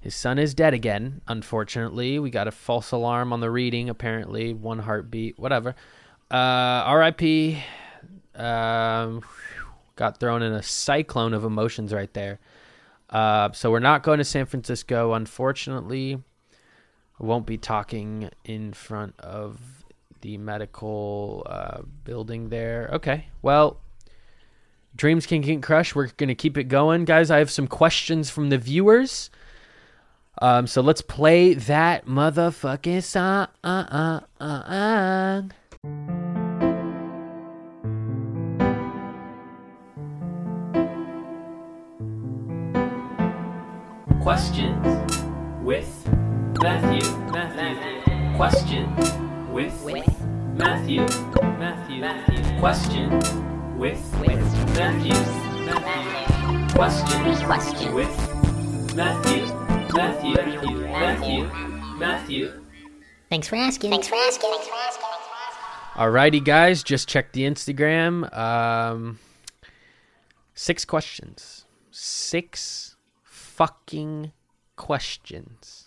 his 0.00 0.14
son 0.14 0.38
is 0.38 0.54
dead 0.54 0.74
again. 0.74 1.22
Unfortunately, 1.28 2.18
we 2.18 2.30
got 2.30 2.48
a 2.48 2.52
false 2.52 2.92
alarm 2.92 3.32
on 3.32 3.40
the 3.40 3.50
reading. 3.50 3.88
Apparently, 3.88 4.52
one 4.52 4.78
heartbeat. 4.78 5.38
Whatever. 5.38 5.74
Uh, 6.30 6.34
R.I.P. 6.86 7.62
Um, 8.34 9.22
got 9.96 10.18
thrown 10.18 10.42
in 10.42 10.52
a 10.52 10.62
cyclone 10.62 11.34
of 11.34 11.44
emotions 11.44 11.92
right 11.92 12.12
there. 12.12 12.40
Uh, 13.10 13.52
so 13.52 13.70
we're 13.70 13.78
not 13.78 14.02
going 14.02 14.18
to 14.18 14.24
San 14.24 14.46
Francisco, 14.46 15.12
unfortunately. 15.12 16.22
Won't 17.18 17.46
be 17.46 17.58
talking 17.58 18.30
in 18.44 18.72
front 18.72 19.14
of 19.20 19.58
the 20.20 20.36
medical 20.38 21.46
uh, 21.46 21.82
building 22.04 22.48
there. 22.48 22.90
Okay. 22.94 23.26
Well, 23.42 23.78
dreams 24.96 25.26
can 25.26 25.40
get 25.40 25.62
crushed. 25.62 25.94
We're 25.94 26.08
going 26.08 26.28
to 26.28 26.34
keep 26.34 26.58
it 26.58 26.64
going. 26.64 27.04
Guys, 27.04 27.30
I 27.30 27.38
have 27.38 27.50
some 27.50 27.66
questions 27.66 28.30
from 28.30 28.50
the 28.50 28.58
viewers. 28.58 29.30
Um, 30.42 30.66
so 30.66 30.80
let's 30.80 31.02
play 31.02 31.54
that 31.54 32.06
motherfucking 32.06 33.02
song. 33.04 33.48
Matthew. 46.64 47.10
Matthew. 47.30 48.36
Question 48.36 48.96
with, 49.52 49.82
with 49.84 50.24
Matthew. 50.56 51.02
Matthew. 51.58 52.00
Matthew. 52.00 52.58
Question 52.58 53.10
with, 53.76 54.00
with 54.18 54.40
Matthew. 54.74 55.12
Matthew. 55.66 56.74
Question. 56.74 57.44
Question 57.44 57.94
with 57.94 58.94
Matthew. 58.96 59.44
Matthew. 59.92 60.34
Matthew. 60.34 60.88
Matthew. 60.88 61.50
Matthew. 61.98 62.62
Thanks 63.28 63.46
for 63.46 63.56
asking. 63.56 63.90
Thanks 63.90 64.08
for 64.08 64.14
asking. 64.14 64.50
Thanks 64.50 64.66
for 64.66 64.74
asking. 64.74 66.02
Alrighty, 66.02 66.42
guys, 66.42 66.82
just 66.82 67.06
check 67.06 67.32
the 67.32 67.42
Instagram. 67.42 68.34
Um, 68.34 69.18
six 70.54 70.86
questions. 70.86 71.66
Six 71.90 72.96
fucking 73.22 74.32
questions. 74.76 75.83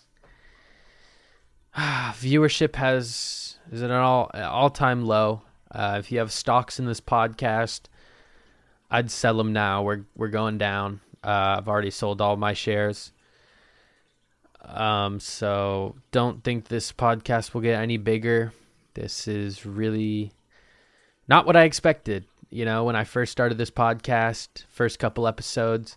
viewership 2.14 2.74
has 2.74 3.56
is 3.70 3.82
at 3.82 3.90
an 3.90 3.96
all 3.96 4.30
all 4.34 4.70
time 4.70 5.04
low. 5.04 5.42
Uh, 5.70 5.96
if 6.00 6.10
you 6.10 6.18
have 6.18 6.32
stocks 6.32 6.80
in 6.80 6.86
this 6.86 7.00
podcast, 7.00 7.82
I'd 8.90 9.10
sell 9.10 9.36
them 9.36 9.52
now. 9.52 9.82
We're 9.82 10.00
we're 10.16 10.28
going 10.28 10.58
down. 10.58 11.00
Uh, 11.22 11.56
I've 11.58 11.68
already 11.68 11.90
sold 11.90 12.20
all 12.20 12.36
my 12.36 12.52
shares. 12.52 13.12
Um, 14.64 15.20
so 15.20 15.94
don't 16.10 16.42
think 16.42 16.66
this 16.66 16.90
podcast 16.92 17.54
will 17.54 17.60
get 17.60 17.80
any 17.80 17.96
bigger. 17.96 18.52
This 18.94 19.28
is 19.28 19.64
really 19.64 20.32
not 21.28 21.46
what 21.46 21.56
I 21.56 21.62
expected. 21.62 22.24
You 22.50 22.64
know, 22.64 22.84
when 22.84 22.96
I 22.96 23.04
first 23.04 23.30
started 23.30 23.56
this 23.56 23.70
podcast, 23.70 24.64
first 24.68 24.98
couple 24.98 25.28
episodes, 25.28 25.96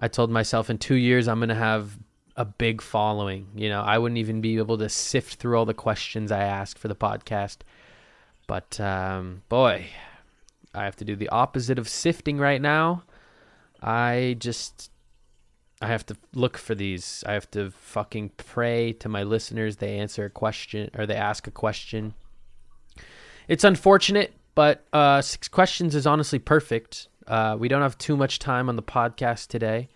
I 0.00 0.08
told 0.08 0.30
myself 0.30 0.68
in 0.68 0.78
two 0.78 0.96
years 0.96 1.28
I'm 1.28 1.38
gonna 1.38 1.54
have 1.54 1.96
a 2.36 2.44
big 2.44 2.80
following. 2.80 3.48
You 3.54 3.68
know, 3.68 3.82
I 3.82 3.98
wouldn't 3.98 4.18
even 4.18 4.40
be 4.40 4.58
able 4.58 4.78
to 4.78 4.88
sift 4.88 5.34
through 5.34 5.58
all 5.58 5.66
the 5.66 5.74
questions 5.74 6.32
I 6.32 6.42
asked 6.42 6.78
for 6.78 6.88
the 6.88 6.94
podcast. 6.94 7.58
But 8.46 8.80
um, 8.80 9.42
boy, 9.48 9.86
I 10.74 10.84
have 10.84 10.96
to 10.96 11.04
do 11.04 11.16
the 11.16 11.28
opposite 11.28 11.78
of 11.78 11.88
sifting 11.88 12.38
right 12.38 12.60
now. 12.60 13.04
I 13.82 14.36
just 14.38 14.90
I 15.80 15.86
have 15.86 16.04
to 16.06 16.16
look 16.34 16.58
for 16.58 16.74
these. 16.74 17.24
I 17.26 17.32
have 17.32 17.50
to 17.52 17.70
fucking 17.70 18.32
pray 18.36 18.92
to 18.94 19.08
my 19.08 19.22
listeners 19.22 19.76
they 19.76 19.98
answer 19.98 20.24
a 20.24 20.30
question 20.30 20.90
or 20.96 21.06
they 21.06 21.14
ask 21.14 21.46
a 21.46 21.50
question. 21.50 22.14
it's 23.48 23.64
unfortunate, 23.64 24.34
but 24.54 24.84
uh, 24.92 25.22
six 25.22 25.48
questions 25.48 25.94
is 25.94 26.06
honestly 26.06 26.38
perfect. 26.38 27.08
Uh, 27.26 27.56
we 27.58 27.68
don't 27.68 27.82
have 27.82 27.96
too 27.96 28.16
much 28.16 28.38
time 28.38 28.68
on 28.68 28.76
the 28.76 28.82
podcast 28.82 29.46
today 29.46 29.88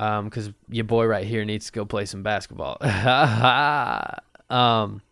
because 0.00 0.50
your 0.70 0.84
boy 0.84 1.04
right 1.04 1.26
here 1.26 1.44
needs 1.44 1.66
to 1.66 1.72
go 1.72 1.84
play 1.84 2.06
some 2.06 2.22
basketball. 2.22 2.78
um, 4.50 5.02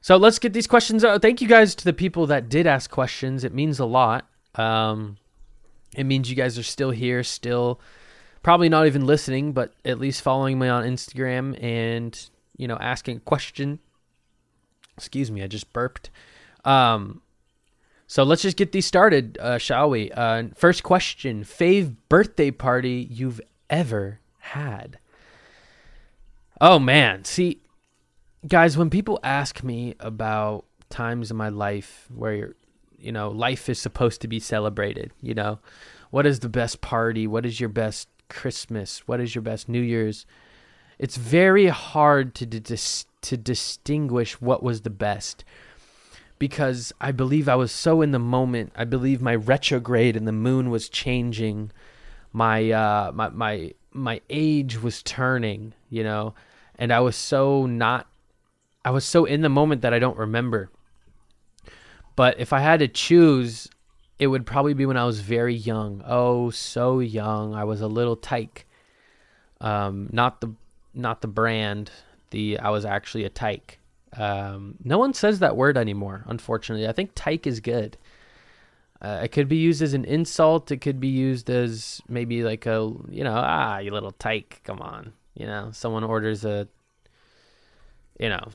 so 0.00 0.16
let's 0.16 0.40
get 0.40 0.52
these 0.52 0.66
questions 0.66 1.04
out. 1.04 1.22
Thank 1.22 1.40
you 1.40 1.46
guys 1.46 1.76
to 1.76 1.84
the 1.84 1.92
people 1.92 2.26
that 2.26 2.48
did 2.48 2.66
ask 2.66 2.90
questions. 2.90 3.44
It 3.44 3.54
means 3.54 3.78
a 3.78 3.84
lot. 3.84 4.28
Um, 4.56 5.18
it 5.96 6.04
means 6.04 6.28
you 6.28 6.34
guys 6.34 6.58
are 6.58 6.64
still 6.64 6.90
here, 6.90 7.22
still 7.22 7.80
probably 8.42 8.68
not 8.68 8.86
even 8.86 9.06
listening, 9.06 9.52
but 9.52 9.72
at 9.84 10.00
least 10.00 10.22
following 10.22 10.58
me 10.58 10.66
on 10.66 10.84
Instagram 10.84 11.62
and 11.62 12.28
you 12.56 12.66
know 12.66 12.76
asking 12.80 13.18
a 13.18 13.20
question. 13.20 13.78
Excuse 14.96 15.30
me, 15.30 15.42
I 15.42 15.46
just 15.46 15.72
burped. 15.72 16.10
Um, 16.64 17.22
so 18.06 18.24
let's 18.24 18.42
just 18.42 18.56
get 18.56 18.72
these 18.72 18.84
started, 18.84 19.38
uh, 19.40 19.58
shall 19.58 19.88
we? 19.88 20.10
Uh, 20.10 20.48
first 20.56 20.82
question: 20.82 21.44
Fave 21.44 21.94
birthday 22.08 22.50
party 22.50 23.06
you've 23.10 23.40
ever 23.72 24.20
had? 24.38 24.98
Oh 26.60 26.78
man, 26.78 27.24
see, 27.24 27.60
guys, 28.46 28.78
when 28.78 28.90
people 28.90 29.18
ask 29.24 29.64
me 29.64 29.96
about 29.98 30.64
times 30.90 31.30
in 31.30 31.36
my 31.36 31.48
life 31.48 32.06
where 32.14 32.54
you 32.98 33.10
know 33.10 33.30
life 33.30 33.68
is 33.68 33.80
supposed 33.80 34.20
to 34.20 34.28
be 34.28 34.38
celebrated, 34.38 35.10
you 35.20 35.34
know, 35.34 35.58
what 36.10 36.26
is 36.26 36.38
the 36.38 36.48
best 36.48 36.80
party? 36.80 37.26
What 37.26 37.44
is 37.44 37.58
your 37.58 37.68
best 37.68 38.08
Christmas? 38.28 39.08
What 39.08 39.20
is 39.20 39.34
your 39.34 39.42
best 39.42 39.68
New 39.68 39.80
Year's? 39.80 40.24
It's 41.00 41.16
very 41.16 41.66
hard 41.66 42.36
to 42.36 42.46
dis- 42.46 43.06
to 43.22 43.36
distinguish 43.36 44.40
what 44.40 44.62
was 44.62 44.82
the 44.82 44.90
best 44.90 45.44
because 46.42 46.92
I 47.00 47.12
believe 47.12 47.48
I 47.48 47.54
was 47.54 47.70
so 47.70 48.02
in 48.02 48.10
the 48.10 48.18
moment. 48.18 48.72
I 48.74 48.84
believe 48.84 49.22
my 49.22 49.36
retrograde 49.36 50.16
and 50.16 50.26
the 50.26 50.32
moon 50.32 50.70
was 50.70 50.88
changing. 50.88 51.70
My 52.32 52.70
uh 52.70 53.12
my 53.14 53.28
my 53.28 53.72
my 53.92 54.20
age 54.30 54.80
was 54.80 55.02
turning, 55.02 55.74
you 55.90 56.02
know, 56.02 56.34
and 56.76 56.92
I 56.92 57.00
was 57.00 57.16
so 57.16 57.66
not 57.66 58.06
I 58.84 58.90
was 58.90 59.04
so 59.04 59.24
in 59.24 59.42
the 59.42 59.48
moment 59.48 59.82
that 59.82 59.94
I 59.94 59.98
don't 59.98 60.18
remember. 60.18 60.70
But 62.16 62.38
if 62.38 62.52
I 62.52 62.60
had 62.60 62.80
to 62.80 62.88
choose, 62.88 63.68
it 64.18 64.26
would 64.26 64.46
probably 64.46 64.74
be 64.74 64.86
when 64.86 64.96
I 64.96 65.04
was 65.04 65.20
very 65.20 65.54
young. 65.54 66.02
Oh, 66.06 66.50
so 66.50 67.00
young. 67.00 67.54
I 67.54 67.64
was 67.64 67.80
a 67.80 67.86
little 67.86 68.16
tyke. 68.16 68.66
Um, 69.60 70.08
not 70.12 70.40
the 70.40 70.54
not 70.94 71.22
the 71.22 71.28
brand. 71.28 71.90
The 72.30 72.58
I 72.58 72.70
was 72.70 72.84
actually 72.84 73.24
a 73.24 73.30
tyke. 73.30 73.78
Um, 74.16 74.76
no 74.84 74.98
one 74.98 75.14
says 75.14 75.38
that 75.38 75.56
word 75.56 75.78
anymore. 75.78 76.24
Unfortunately, 76.26 76.86
I 76.86 76.92
think 76.92 77.12
tyke 77.14 77.46
is 77.46 77.60
good. 77.60 77.96
Uh, 79.02 79.20
it 79.24 79.28
could 79.28 79.48
be 79.48 79.56
used 79.56 79.82
as 79.82 79.94
an 79.94 80.04
insult. 80.04 80.70
It 80.70 80.78
could 80.78 81.00
be 81.00 81.08
used 81.08 81.50
as 81.50 82.00
maybe 82.08 82.44
like 82.44 82.66
a 82.66 82.92
you 83.10 83.24
know 83.24 83.34
ah 83.34 83.78
you 83.78 83.90
little 83.90 84.12
tyke. 84.12 84.60
Come 84.64 84.80
on, 84.80 85.12
you 85.34 85.46
know 85.46 85.70
someone 85.72 86.04
orders 86.04 86.44
a 86.44 86.68
you 88.18 88.28
know 88.28 88.48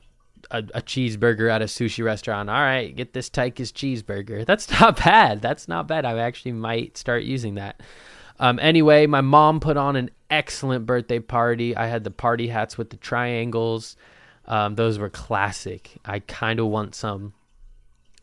a, 0.50 0.58
a, 0.58 0.82
cheeseburger 0.82 1.50
at 1.50 1.62
a 1.62 1.66
sushi 1.66 2.04
restaurant. 2.04 2.48
All 2.48 2.60
right, 2.60 2.94
get 2.94 3.12
this 3.12 3.28
Tychus 3.28 3.72
cheeseburger. 3.72 4.46
That's 4.46 4.70
not 4.80 4.96
bad. 4.96 5.42
That's 5.42 5.68
not 5.68 5.86
bad. 5.86 6.04
I 6.04 6.18
actually 6.18 6.52
might 6.52 6.96
start 6.96 7.24
using 7.24 7.56
that. 7.56 7.82
Um, 8.40 8.58
anyway, 8.60 9.06
my 9.06 9.20
mom 9.20 9.60
put 9.60 9.76
on 9.76 9.96
an 9.96 10.10
excellent 10.30 10.86
birthday 10.86 11.18
party. 11.18 11.76
I 11.76 11.86
had 11.86 12.04
the 12.04 12.10
party 12.10 12.48
hats 12.48 12.78
with 12.78 12.90
the 12.90 12.96
triangles. 12.96 13.96
Um, 14.46 14.76
those 14.76 14.98
were 14.98 15.10
classic. 15.10 15.96
I 16.04 16.20
kind 16.20 16.60
of 16.60 16.66
want 16.66 16.94
some 16.94 17.34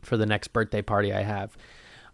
for 0.02 0.16
the 0.16 0.26
next 0.26 0.48
birthday 0.48 0.82
party 0.82 1.12
I 1.12 1.22
have, 1.22 1.56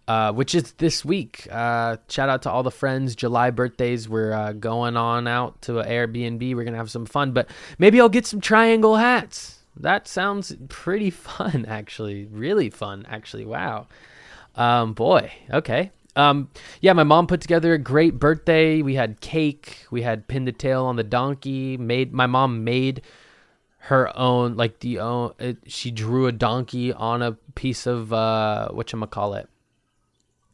uh, 0.08 0.32
which 0.32 0.54
is 0.54 0.72
this 0.72 1.04
week. 1.04 1.46
Uh, 1.50 1.96
shout 2.08 2.28
out 2.28 2.42
to 2.42 2.50
all 2.50 2.62
the 2.62 2.70
friends. 2.70 3.14
July 3.14 3.50
birthdays. 3.50 4.08
We're 4.08 4.32
uh, 4.32 4.52
going 4.52 4.96
on 4.96 5.26
out 5.26 5.62
to 5.62 5.78
an 5.78 5.88
Airbnb. 5.88 6.40
We're 6.54 6.64
going 6.64 6.74
to 6.74 6.78
have 6.78 6.90
some 6.90 7.06
fun, 7.06 7.32
but 7.32 7.48
maybe 7.78 8.00
I'll 8.00 8.08
get 8.08 8.26
some 8.26 8.40
triangle 8.40 8.96
hats 8.96 9.62
that 9.78 10.06
sounds 10.06 10.54
pretty 10.68 11.10
fun, 11.10 11.64
actually. 11.66 12.26
Really 12.26 12.70
fun, 12.70 13.06
actually. 13.08 13.44
Wow. 13.44 13.88
Um, 14.54 14.92
boy, 14.92 15.32
okay. 15.50 15.90
Um, 16.14 16.50
yeah, 16.80 16.92
my 16.92 17.04
mom 17.04 17.26
put 17.26 17.40
together 17.40 17.72
a 17.72 17.78
great 17.78 18.18
birthday. 18.18 18.82
We 18.82 18.94
had 18.94 19.20
cake. 19.20 19.86
We 19.90 20.02
had 20.02 20.28
pin 20.28 20.44
the 20.44 20.52
tail 20.52 20.84
on 20.84 20.96
the 20.96 21.04
donkey. 21.04 21.78
Made 21.78 22.12
my 22.12 22.26
mom 22.26 22.64
made 22.64 23.00
her 23.78 24.16
own 24.16 24.56
like 24.56 24.80
the 24.80 24.98
own. 24.98 25.32
It, 25.38 25.58
she 25.66 25.90
drew 25.90 26.26
a 26.26 26.32
donkey 26.32 26.92
on 26.92 27.22
a 27.22 27.32
piece 27.54 27.86
of 27.86 28.12
uh, 28.12 28.68
what 28.72 28.92
you 28.92 29.06
call 29.06 29.34
it, 29.34 29.48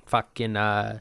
fucking 0.09 0.57
uh, 0.57 0.99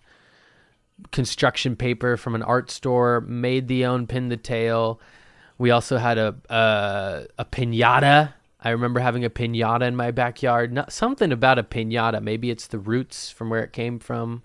construction 1.11 1.75
paper 1.75 2.17
from 2.17 2.35
an 2.35 2.43
art 2.43 2.69
store. 2.71 3.21
Made 3.21 3.67
the 3.67 3.85
own 3.85 4.07
pin 4.07 4.29
the 4.29 4.37
tail 4.37 4.99
we 5.57 5.71
also 5.71 5.97
had 5.97 6.17
a 6.17 6.35
a, 6.49 7.25
a 7.37 7.45
pinata. 7.45 8.33
I 8.59 8.71
remember 8.71 8.99
having 8.99 9.23
a 9.23 9.29
pinata 9.29 9.87
in 9.87 9.95
my 9.95 10.11
backyard. 10.11 10.73
Not, 10.73 10.91
something 10.91 11.31
about 11.31 11.59
a 11.59 11.63
pinata. 11.63 12.21
Maybe 12.21 12.49
it's 12.49 12.67
the 12.67 12.79
roots 12.79 13.29
from 13.29 13.49
where 13.49 13.63
it 13.63 13.71
came 13.71 13.99
from. 13.99 14.43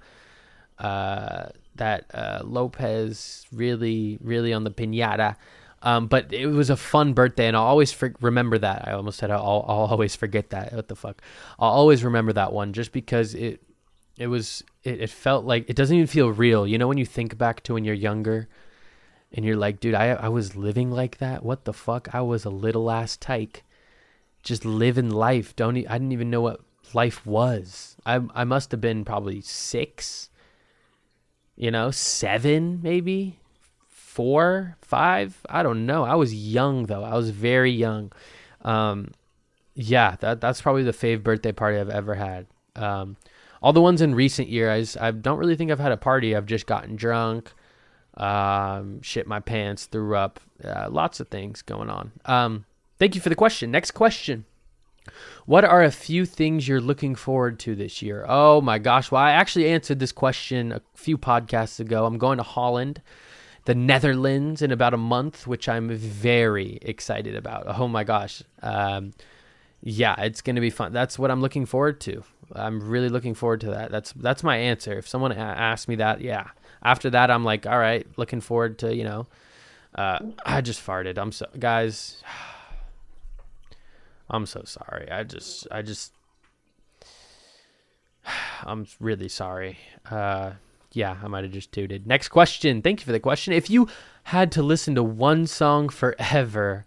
Uh, 0.78 1.46
that 1.76 2.10
uh, 2.12 2.40
Lopez 2.44 3.46
really, 3.52 4.18
really 4.20 4.52
on 4.52 4.64
the 4.64 4.70
pinata. 4.70 5.36
Um, 5.80 6.06
but 6.06 6.32
it 6.32 6.46
was 6.46 6.70
a 6.70 6.76
fun 6.76 7.12
birthday, 7.12 7.48
and 7.48 7.56
I'll 7.56 7.64
always 7.64 7.90
for- 7.90 8.14
remember 8.20 8.58
that. 8.58 8.86
I 8.86 8.92
almost 8.92 9.18
said 9.18 9.30
I'll, 9.30 9.64
I'll 9.66 9.88
always 9.90 10.14
forget 10.14 10.50
that. 10.50 10.72
What 10.72 10.88
the 10.88 10.94
fuck? 10.94 11.20
I'll 11.58 11.70
always 11.72 12.04
remember 12.04 12.32
that 12.34 12.52
one 12.52 12.72
just 12.72 12.92
because 12.92 13.34
it 13.34 13.62
it 14.18 14.26
was 14.26 14.62
it, 14.84 15.00
it 15.00 15.10
felt 15.10 15.44
like 15.44 15.68
it 15.68 15.76
doesn't 15.76 15.96
even 15.96 16.06
feel 16.06 16.30
real. 16.30 16.66
You 16.66 16.78
know 16.78 16.88
when 16.88 16.98
you 16.98 17.06
think 17.06 17.38
back 17.38 17.62
to 17.64 17.74
when 17.74 17.84
you're 17.84 17.94
younger 17.94 18.48
and 19.32 19.44
you're 19.44 19.56
like, 19.56 19.80
dude, 19.80 19.94
I 19.94 20.10
I 20.10 20.28
was 20.28 20.56
living 20.56 20.90
like 20.90 21.18
that. 21.18 21.44
What 21.44 21.64
the 21.64 21.72
fuck? 21.72 22.14
I 22.14 22.20
was 22.20 22.44
a 22.44 22.50
little 22.50 22.90
ass 22.90 23.16
tyke, 23.16 23.64
just 24.42 24.64
living 24.64 25.10
life. 25.10 25.56
Don't 25.56 25.76
I 25.76 25.92
didn't 25.92 26.12
even 26.12 26.30
know 26.30 26.42
what 26.42 26.60
life 26.94 27.24
was. 27.26 27.96
I 28.04 28.20
I 28.34 28.44
must 28.44 28.70
have 28.70 28.80
been 28.80 29.04
probably 29.04 29.40
six, 29.40 30.30
you 31.56 31.70
know, 31.70 31.90
seven 31.90 32.80
maybe, 32.82 33.38
four, 33.88 34.76
five. 34.82 35.38
I 35.48 35.62
don't 35.62 35.86
know. 35.86 36.04
I 36.04 36.14
was 36.14 36.34
young 36.34 36.86
though. 36.86 37.02
I 37.02 37.14
was 37.14 37.30
very 37.30 37.72
young. 37.72 38.12
Um, 38.60 39.12
yeah, 39.74 40.16
that 40.20 40.40
that's 40.40 40.60
probably 40.60 40.82
the 40.82 40.92
fave 40.92 41.22
birthday 41.22 41.52
party 41.52 41.78
I've 41.78 41.88
ever 41.88 42.14
had. 42.14 42.46
Um, 42.76 43.16
all 43.62 43.72
the 43.72 43.80
ones 43.80 44.02
in 44.02 44.14
recent 44.14 44.48
years, 44.48 44.96
I 44.96 45.10
don't 45.10 45.38
really 45.38 45.56
think 45.56 45.70
I've 45.70 45.78
had 45.78 45.92
a 45.92 45.96
party. 45.96 46.34
I've 46.34 46.46
just 46.46 46.66
gotten 46.66 46.96
drunk 46.96 47.52
um, 48.16 49.00
shit 49.02 49.26
my 49.26 49.40
pants, 49.40 49.86
threw 49.86 50.16
up, 50.16 50.40
uh, 50.64 50.88
lots 50.90 51.20
of 51.20 51.28
things 51.28 51.62
going 51.62 51.88
on. 51.88 52.12
Um, 52.24 52.64
thank 52.98 53.14
you 53.14 53.20
for 53.20 53.28
the 53.28 53.34
question. 53.34 53.70
Next 53.70 53.92
question. 53.92 54.44
What 55.46 55.64
are 55.64 55.82
a 55.82 55.90
few 55.90 56.24
things 56.26 56.68
you're 56.68 56.80
looking 56.80 57.14
forward 57.14 57.58
to 57.60 57.74
this 57.74 58.02
year? 58.02 58.24
Oh 58.28 58.60
my 58.60 58.78
gosh. 58.78 59.10
Well, 59.10 59.22
I 59.22 59.32
actually 59.32 59.68
answered 59.68 59.98
this 59.98 60.12
question 60.12 60.72
a 60.72 60.80
few 60.94 61.18
podcasts 61.18 61.80
ago. 61.80 62.06
I'm 62.06 62.18
going 62.18 62.36
to 62.36 62.44
Holland, 62.44 63.02
the 63.64 63.74
Netherlands, 63.74 64.62
in 64.62 64.70
about 64.70 64.94
a 64.94 64.98
month, 64.98 65.46
which 65.46 65.68
I'm 65.68 65.88
very 65.90 66.78
excited 66.82 67.34
about. 67.34 67.64
Oh 67.66 67.88
my 67.88 68.04
gosh. 68.04 68.42
Um, 68.62 69.12
yeah, 69.82 70.20
it's 70.20 70.40
going 70.40 70.54
to 70.54 70.60
be 70.60 70.70
fun. 70.70 70.92
That's 70.92 71.18
what 71.18 71.32
I'm 71.32 71.40
looking 71.40 71.66
forward 71.66 72.00
to. 72.02 72.22
I'm 72.54 72.80
really 72.80 73.08
looking 73.08 73.34
forward 73.34 73.60
to 73.62 73.70
that. 73.70 73.90
That's 73.90 74.12
that's 74.12 74.42
my 74.42 74.56
answer. 74.56 74.98
If 74.98 75.08
someone 75.08 75.32
asked 75.32 75.88
me 75.88 75.96
that, 75.96 76.20
yeah, 76.20 76.48
after 76.82 77.10
that, 77.10 77.30
I'm 77.30 77.44
like, 77.44 77.66
all 77.66 77.78
right, 77.78 78.06
looking 78.16 78.40
forward 78.40 78.78
to 78.80 78.94
you 78.94 79.04
know. 79.04 79.26
Uh, 79.94 80.18
I 80.46 80.60
just 80.60 80.84
farted. 80.84 81.18
I'm 81.18 81.32
so 81.32 81.46
guys. 81.58 82.22
I'm 84.30 84.46
so 84.46 84.62
sorry. 84.64 85.10
I 85.10 85.24
just 85.24 85.66
I 85.70 85.82
just 85.82 86.12
I'm 88.62 88.86
really 89.00 89.28
sorry. 89.28 89.78
Uh, 90.10 90.52
yeah, 90.92 91.16
I 91.22 91.28
might 91.28 91.44
have 91.44 91.52
just 91.52 91.72
tooted. 91.72 92.06
Next 92.06 92.28
question. 92.28 92.82
Thank 92.82 93.00
you 93.00 93.06
for 93.06 93.12
the 93.12 93.20
question. 93.20 93.52
If 93.52 93.70
you 93.70 93.88
had 94.24 94.52
to 94.52 94.62
listen 94.62 94.94
to 94.94 95.02
one 95.02 95.46
song 95.46 95.88
forever, 95.88 96.84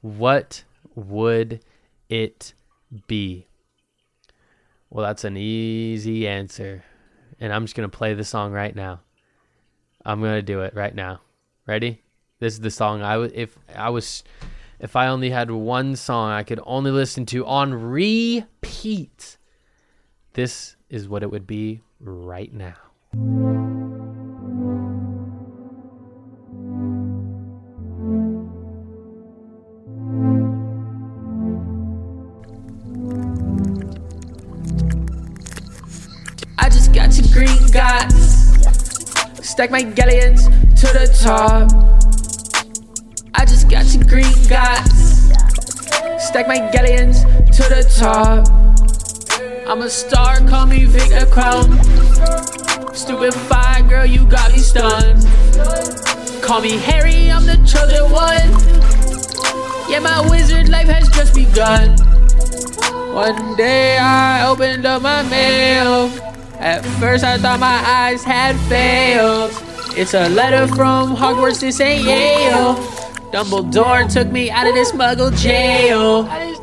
what 0.00 0.64
would 0.94 1.60
it 2.08 2.54
be? 3.06 3.46
Well, 4.92 5.06
that's 5.06 5.24
an 5.24 5.38
easy 5.38 6.28
answer. 6.28 6.84
And 7.40 7.50
I'm 7.50 7.64
just 7.64 7.74
going 7.74 7.88
to 7.88 7.96
play 7.96 8.12
the 8.12 8.24
song 8.24 8.52
right 8.52 8.76
now. 8.76 9.00
I'm 10.04 10.20
gonna 10.20 10.42
do 10.42 10.62
it 10.62 10.74
right 10.74 10.94
now. 10.94 11.20
Ready? 11.66 12.02
This 12.40 12.54
is 12.54 12.60
the 12.60 12.70
song 12.70 13.02
I 13.02 13.16
would 13.16 13.32
if 13.34 13.56
I 13.74 13.90
was 13.90 14.24
if 14.80 14.96
I 14.96 15.06
only 15.06 15.30
had 15.30 15.50
one 15.50 15.94
song 15.94 16.30
I 16.30 16.42
could 16.42 16.60
only 16.64 16.90
listen 16.90 17.24
to 17.26 17.46
on 17.46 17.72
repeat. 17.72 19.38
This 20.32 20.74
is 20.90 21.08
what 21.08 21.22
it 21.22 21.30
would 21.30 21.46
be 21.46 21.82
right 22.00 22.52
now. 22.52 23.41
Stack 39.62 39.70
my 39.70 39.82
galleons 39.82 40.46
to 40.80 40.88
the 40.88 41.06
top. 41.22 41.70
I 43.32 43.44
just 43.44 43.70
got 43.70 43.84
some 43.84 44.02
green 44.02 44.34
guys. 44.48 45.30
Stack 46.18 46.48
my 46.48 46.58
galleons 46.72 47.22
to 47.22 47.62
the 47.70 47.86
top. 47.96 48.48
I'm 49.68 49.82
a 49.82 49.88
star, 49.88 50.40
call 50.48 50.66
me 50.66 50.84
Viktor 50.86 51.26
Krum. 51.26 51.78
Stupid 52.92 53.32
fire 53.34 53.84
girl, 53.88 54.04
you 54.04 54.26
got 54.26 54.50
me 54.50 54.58
stunned. 54.58 55.22
Call 56.42 56.60
me 56.60 56.78
Harry, 56.78 57.30
I'm 57.30 57.46
the 57.46 57.54
chosen 57.58 58.10
one. 58.10 58.50
Yeah, 59.88 60.00
my 60.00 60.28
wizard 60.28 60.70
life 60.70 60.88
has 60.88 61.08
just 61.10 61.36
begun. 61.36 61.90
One 63.14 63.54
day 63.54 63.96
I 63.96 64.44
opened 64.44 64.86
up 64.86 65.02
my 65.02 65.22
mail. 65.22 66.21
At 66.62 66.86
first 67.00 67.24
I 67.24 67.38
thought 67.38 67.58
my 67.58 67.82
eyes 67.84 68.22
had 68.22 68.54
failed. 68.68 69.50
It's 69.96 70.14
a 70.14 70.28
letter 70.28 70.72
from 70.72 71.16
Hogwarts, 71.16 71.58
this 71.58 71.80
ain't 71.80 72.04
Yale. 72.04 72.76
Dumbledore 73.32 74.08
took 74.08 74.30
me 74.30 74.48
out 74.48 74.68
of 74.68 74.74
this 74.74 74.92
muggle 74.92 75.36
jail. 75.36 76.28
I 76.30 76.54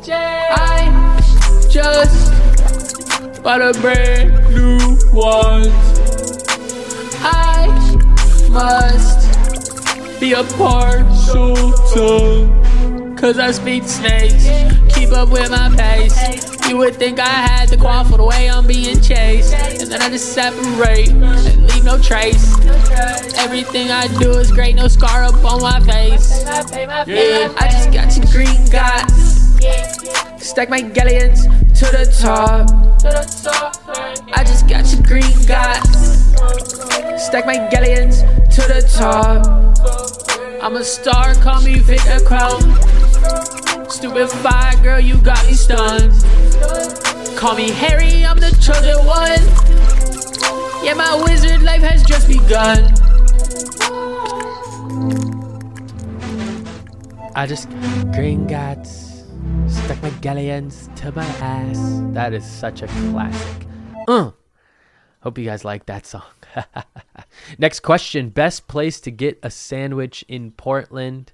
just 1.70 2.32
bought 3.42 3.60
a 3.60 3.78
brand 3.78 4.32
new 4.54 4.78
one. 5.12 5.68
I 7.20 7.66
must 8.48 10.18
be 10.18 10.32
a 10.32 10.44
partial 10.44 11.72
tongue. 11.92 13.16
Cause 13.18 13.38
I 13.38 13.50
speak 13.50 13.84
snakes, 13.84 14.48
keep 14.94 15.10
up 15.10 15.28
with 15.28 15.50
my 15.50 15.68
pace. 15.76 16.49
You 16.70 16.76
would 16.76 16.94
think 16.94 17.18
I 17.18 17.26
had 17.26 17.68
the 17.68 17.76
qual 17.76 18.04
for 18.04 18.16
the 18.16 18.24
way 18.24 18.48
I'm 18.48 18.64
being 18.64 19.00
chased. 19.00 19.52
And 19.52 19.90
then 19.90 20.00
I 20.00 20.08
just 20.08 20.34
separate 20.34 21.08
and 21.08 21.66
leave 21.66 21.82
no 21.82 21.98
trace. 21.98 22.56
Everything 23.36 23.90
I 23.90 24.06
do 24.20 24.30
is 24.38 24.52
great, 24.52 24.76
no 24.76 24.86
scar 24.86 25.24
up 25.24 25.44
on 25.44 25.62
my 25.62 25.80
face. 25.80 26.44
Yeah, 27.08 27.52
I 27.58 27.68
just 27.72 27.92
got 27.92 28.12
some 28.12 28.24
green 28.26 28.64
guys. 28.70 29.50
Stack 30.38 30.70
my 30.70 30.80
galleons 30.80 31.42
to 31.42 31.86
the 31.90 32.06
top. 32.22 32.70
I 34.32 34.44
just 34.44 34.68
got 34.68 34.86
some 34.86 35.02
green 35.02 35.44
guys. 35.48 35.82
Stack 37.26 37.46
my 37.46 37.68
galleons 37.68 38.20
to 38.54 38.62
the 38.70 38.88
top. 38.96 39.44
I'm 40.62 40.76
a 40.76 40.84
star, 40.84 41.34
call 41.34 41.62
me 41.62 41.80
Viktor 41.80 42.20
Krum. 42.20 43.90
Stupid 43.90 44.28
fire 44.30 44.80
girl, 44.84 45.00
you 45.00 45.18
got 45.18 45.44
me 45.48 45.54
stunned. 45.54 46.12
Call 47.36 47.54
me 47.54 47.70
Harry, 47.70 48.24
I'm 48.24 48.38
the 48.38 48.50
chosen 48.60 48.98
one. 49.06 49.40
Yeah, 50.84 50.94
my 50.94 51.22
wizard 51.24 51.62
life 51.62 51.82
has 51.82 52.02
just 52.02 52.28
begun. 52.28 52.92
I 57.34 57.46
just 57.46 57.68
green 58.12 58.46
guts, 58.46 59.24
stuck 59.68 60.02
my 60.02 60.10
galleons 60.20 60.90
to 60.96 61.12
my 61.12 61.24
ass. 61.24 61.78
That 62.12 62.34
is 62.34 62.44
such 62.44 62.82
a 62.82 62.86
classic. 62.86 63.66
Uh. 64.08 64.32
Hope 65.22 65.36
you 65.36 65.44
guys 65.44 65.64
like 65.64 65.84
that 65.86 66.06
song. 66.06 66.22
Next 67.58 67.80
question: 67.80 68.30
Best 68.30 68.68
place 68.68 69.00
to 69.02 69.10
get 69.10 69.38
a 69.42 69.50
sandwich 69.50 70.24
in 70.28 70.52
Portland? 70.52 71.32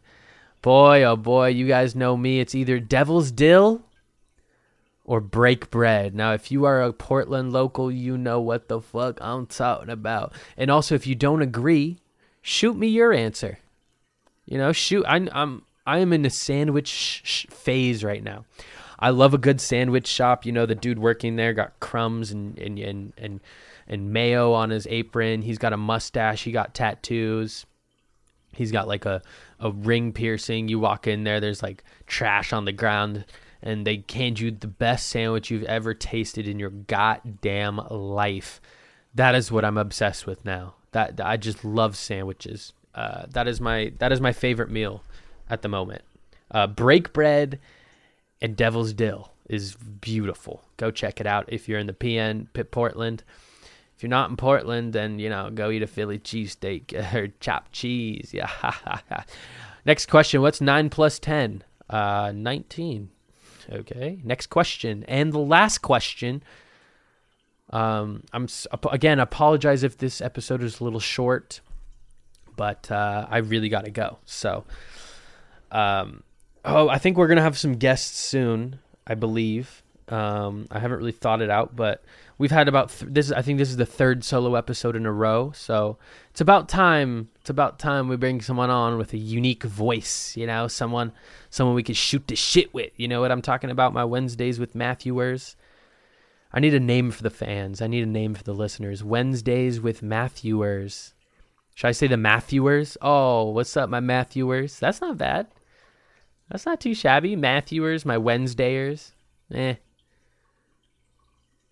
Boy, 0.60 1.04
oh 1.04 1.16
boy, 1.16 1.48
you 1.48 1.68
guys 1.68 1.94
know 1.94 2.16
me. 2.16 2.40
It's 2.40 2.54
either 2.54 2.80
Devil's 2.80 3.30
Dill 3.30 3.85
or 5.06 5.20
Break 5.20 5.70
Bread. 5.70 6.14
Now, 6.14 6.32
if 6.34 6.50
you 6.50 6.64
are 6.64 6.82
a 6.82 6.92
Portland 6.92 7.52
local, 7.52 7.90
you 7.90 8.18
know 8.18 8.40
what 8.40 8.68
the 8.68 8.80
fuck 8.80 9.18
I'm 9.20 9.46
talking 9.46 9.88
about. 9.88 10.34
And 10.56 10.70
also, 10.70 10.94
if 10.94 11.06
you 11.06 11.14
don't 11.14 11.40
agree, 11.40 11.98
shoot 12.42 12.76
me 12.76 12.88
your 12.88 13.12
answer. 13.12 13.60
You 14.44 14.58
know, 14.58 14.72
shoot. 14.72 15.04
I'm 15.08 15.28
I'm 15.32 15.62
I 15.86 15.98
am 15.98 16.12
in 16.12 16.26
a 16.26 16.30
sandwich 16.30 16.88
sh- 16.88 17.20
sh- 17.24 17.46
phase 17.50 18.04
right 18.04 18.22
now. 18.22 18.44
I 18.98 19.10
love 19.10 19.32
a 19.32 19.38
good 19.38 19.60
sandwich 19.60 20.06
shop. 20.06 20.44
You 20.44 20.52
know, 20.52 20.66
the 20.66 20.74
dude 20.74 20.98
working 20.98 21.36
there 21.36 21.52
got 21.52 21.78
crumbs 21.80 22.32
and 22.32 22.58
and 22.58 22.78
and 22.78 23.12
and, 23.16 23.40
and 23.86 24.12
mayo 24.12 24.52
on 24.52 24.70
his 24.70 24.86
apron. 24.90 25.42
He's 25.42 25.58
got 25.58 25.72
a 25.72 25.76
mustache. 25.76 26.42
He 26.42 26.52
got 26.52 26.74
tattoos. 26.74 27.64
He's 28.52 28.72
got 28.72 28.88
like 28.88 29.04
a, 29.04 29.22
a 29.60 29.70
ring 29.70 30.12
piercing. 30.12 30.68
You 30.68 30.78
walk 30.78 31.06
in 31.06 31.24
there, 31.24 31.40
there's 31.40 31.62
like 31.62 31.84
trash 32.06 32.52
on 32.52 32.64
the 32.64 32.72
ground, 32.72 33.24
and 33.66 33.86
they 33.86 34.04
hand 34.12 34.38
you 34.38 34.52
the 34.52 34.68
best 34.68 35.08
sandwich 35.08 35.50
you've 35.50 35.64
ever 35.64 35.92
tasted 35.92 36.46
in 36.46 36.58
your 36.58 36.70
goddamn 36.70 37.80
life. 37.90 38.60
That 39.14 39.34
is 39.34 39.50
what 39.50 39.64
I'm 39.64 39.76
obsessed 39.76 40.26
with 40.26 40.44
now. 40.44 40.74
That 40.92 41.20
I 41.20 41.36
just 41.36 41.64
love 41.64 41.96
sandwiches. 41.96 42.72
Uh, 42.94 43.26
that 43.30 43.48
is 43.48 43.60
my 43.60 43.92
that 43.98 44.12
is 44.12 44.20
my 44.20 44.32
favorite 44.32 44.70
meal 44.70 45.02
at 45.50 45.62
the 45.62 45.68
moment. 45.68 46.02
Uh, 46.50 46.68
break 46.68 47.12
bread 47.12 47.58
and 48.40 48.56
Devil's 48.56 48.92
Dill 48.92 49.32
is 49.48 49.74
beautiful. 49.74 50.62
Go 50.76 50.90
check 50.90 51.20
it 51.20 51.26
out 51.26 51.46
if 51.48 51.68
you're 51.68 51.80
in 51.80 51.88
the 51.88 51.92
PN 51.92 52.46
Pit 52.52 52.70
Portland. 52.70 53.24
If 53.96 54.02
you're 54.02 54.10
not 54.10 54.30
in 54.30 54.36
Portland, 54.36 54.92
then 54.92 55.18
you 55.18 55.28
know 55.28 55.50
go 55.50 55.70
eat 55.70 55.82
a 55.82 55.88
Philly 55.88 56.20
cheesesteak 56.20 56.94
or 57.14 57.32
chopped 57.40 57.72
cheese. 57.72 58.30
Yeah. 58.32 58.50
Next 59.84 60.06
question: 60.06 60.40
What's 60.40 60.60
nine 60.60 60.88
plus 60.88 61.18
ten? 61.18 61.64
Uh, 61.90 62.32
nineteen. 62.34 63.10
Okay. 63.70 64.20
Next 64.24 64.46
question, 64.48 65.04
and 65.08 65.32
the 65.32 65.38
last 65.38 65.78
question. 65.78 66.42
Um, 67.70 68.22
I'm 68.32 68.46
again 68.92 69.18
apologize 69.18 69.82
if 69.82 69.98
this 69.98 70.20
episode 70.20 70.62
is 70.62 70.80
a 70.80 70.84
little 70.84 71.00
short, 71.00 71.60
but 72.56 72.90
uh, 72.90 73.26
I 73.28 73.38
really 73.38 73.68
got 73.68 73.86
to 73.86 73.90
go. 73.90 74.18
So, 74.24 74.64
um, 75.72 76.22
oh, 76.64 76.88
I 76.88 76.98
think 76.98 77.16
we're 77.16 77.26
gonna 77.26 77.42
have 77.42 77.58
some 77.58 77.74
guests 77.74 78.18
soon. 78.18 78.78
I 79.06 79.14
believe. 79.14 79.82
Um, 80.08 80.66
I 80.70 80.78
haven't 80.78 80.98
really 80.98 81.12
thought 81.12 81.42
it 81.42 81.50
out, 81.50 81.74
but 81.74 82.04
we've 82.38 82.50
had 82.50 82.68
about 82.68 82.90
th- 82.90 83.12
this. 83.12 83.32
I 83.32 83.42
think 83.42 83.58
this 83.58 83.70
is 83.70 83.76
the 83.76 83.86
third 83.86 84.22
solo 84.22 84.54
episode 84.54 84.94
in 84.94 85.04
a 85.04 85.12
row, 85.12 85.52
so 85.54 85.98
it's 86.30 86.40
about 86.40 86.68
time. 86.68 87.28
It's 87.40 87.50
about 87.50 87.78
time 87.78 88.08
we 88.08 88.16
bring 88.16 88.40
someone 88.40 88.70
on 88.70 88.98
with 88.98 89.12
a 89.12 89.18
unique 89.18 89.64
voice. 89.64 90.36
You 90.36 90.46
know, 90.46 90.68
someone, 90.68 91.12
someone 91.50 91.74
we 91.74 91.82
could 91.82 91.96
shoot 91.96 92.26
the 92.28 92.36
shit 92.36 92.72
with. 92.72 92.92
You 92.96 93.08
know 93.08 93.20
what 93.20 93.32
I'm 93.32 93.42
talking 93.42 93.70
about? 93.70 93.92
My 93.92 94.04
Wednesdays 94.04 94.60
with 94.60 94.74
Matthewers. 94.74 95.56
I 96.52 96.60
need 96.60 96.74
a 96.74 96.80
name 96.80 97.10
for 97.10 97.22
the 97.22 97.30
fans. 97.30 97.82
I 97.82 97.86
need 97.86 98.04
a 98.04 98.06
name 98.06 98.34
for 98.34 98.44
the 98.44 98.54
listeners. 98.54 99.02
Wednesdays 99.02 99.80
with 99.80 100.02
Matthewers. 100.02 101.14
Should 101.74 101.88
I 101.88 101.92
say 101.92 102.06
the 102.06 102.16
Matthewers? 102.16 102.96
Oh, 103.02 103.50
what's 103.50 103.76
up, 103.76 103.90
my 103.90 104.00
Matthewers? 104.00 104.78
That's 104.78 105.00
not 105.00 105.18
bad. 105.18 105.48
That's 106.48 106.64
not 106.64 106.80
too 106.80 106.94
shabby. 106.94 107.36
Matthewers, 107.36 108.06
my 108.06 108.16
Wednesdayers. 108.16 109.12
Eh. 109.52 109.74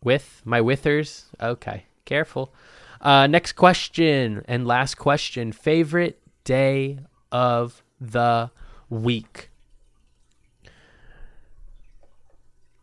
With 0.04 0.42
my 0.44 0.60
withers. 0.60 1.24
Okay. 1.40 1.86
Careful. 2.04 2.52
Uh, 3.00 3.26
next 3.26 3.52
question 3.52 4.44
and 4.46 4.66
last 4.66 4.96
question. 4.96 5.52
Favorite 5.52 6.20
day 6.44 6.98
of 7.32 7.82
the 8.00 8.50
week. 8.88 9.50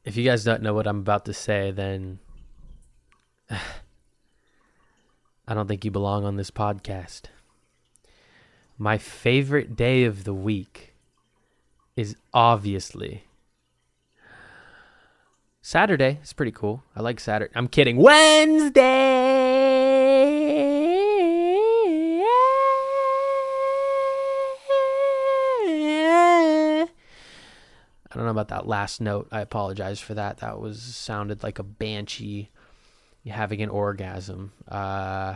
If 0.03 0.17
you 0.17 0.23
guys 0.23 0.43
don't 0.43 0.63
know 0.63 0.73
what 0.73 0.87
I'm 0.87 0.99
about 0.99 1.25
to 1.25 1.33
say, 1.33 1.71
then 1.71 2.19
I 3.49 3.59
don't 5.53 5.67
think 5.67 5.85
you 5.85 5.91
belong 5.91 6.25
on 6.25 6.37
this 6.37 6.51
podcast. 6.51 7.23
My 8.77 8.97
favorite 8.97 9.75
day 9.75 10.05
of 10.05 10.23
the 10.23 10.33
week 10.33 10.95
is 11.95 12.15
obviously 12.33 13.25
Saturday. 15.61 16.19
is 16.23 16.33
pretty 16.33 16.51
cool. 16.51 16.83
I 16.95 17.01
like 17.01 17.19
Saturday. 17.19 17.53
I'm 17.55 17.67
kidding. 17.67 17.97
Wednesday. 17.97 18.81
I 28.11 28.15
don't 28.15 28.25
know 28.25 28.31
about 28.31 28.49
that 28.49 28.67
last 28.67 28.99
note. 28.99 29.27
I 29.31 29.39
apologize 29.41 29.99
for 29.99 30.15
that. 30.15 30.39
That 30.39 30.59
was 30.59 30.81
sounded 30.81 31.43
like 31.43 31.59
a 31.59 31.63
banshee 31.63 32.49
having 33.25 33.61
an 33.61 33.69
orgasm. 33.69 34.51
Uh, 34.67 35.35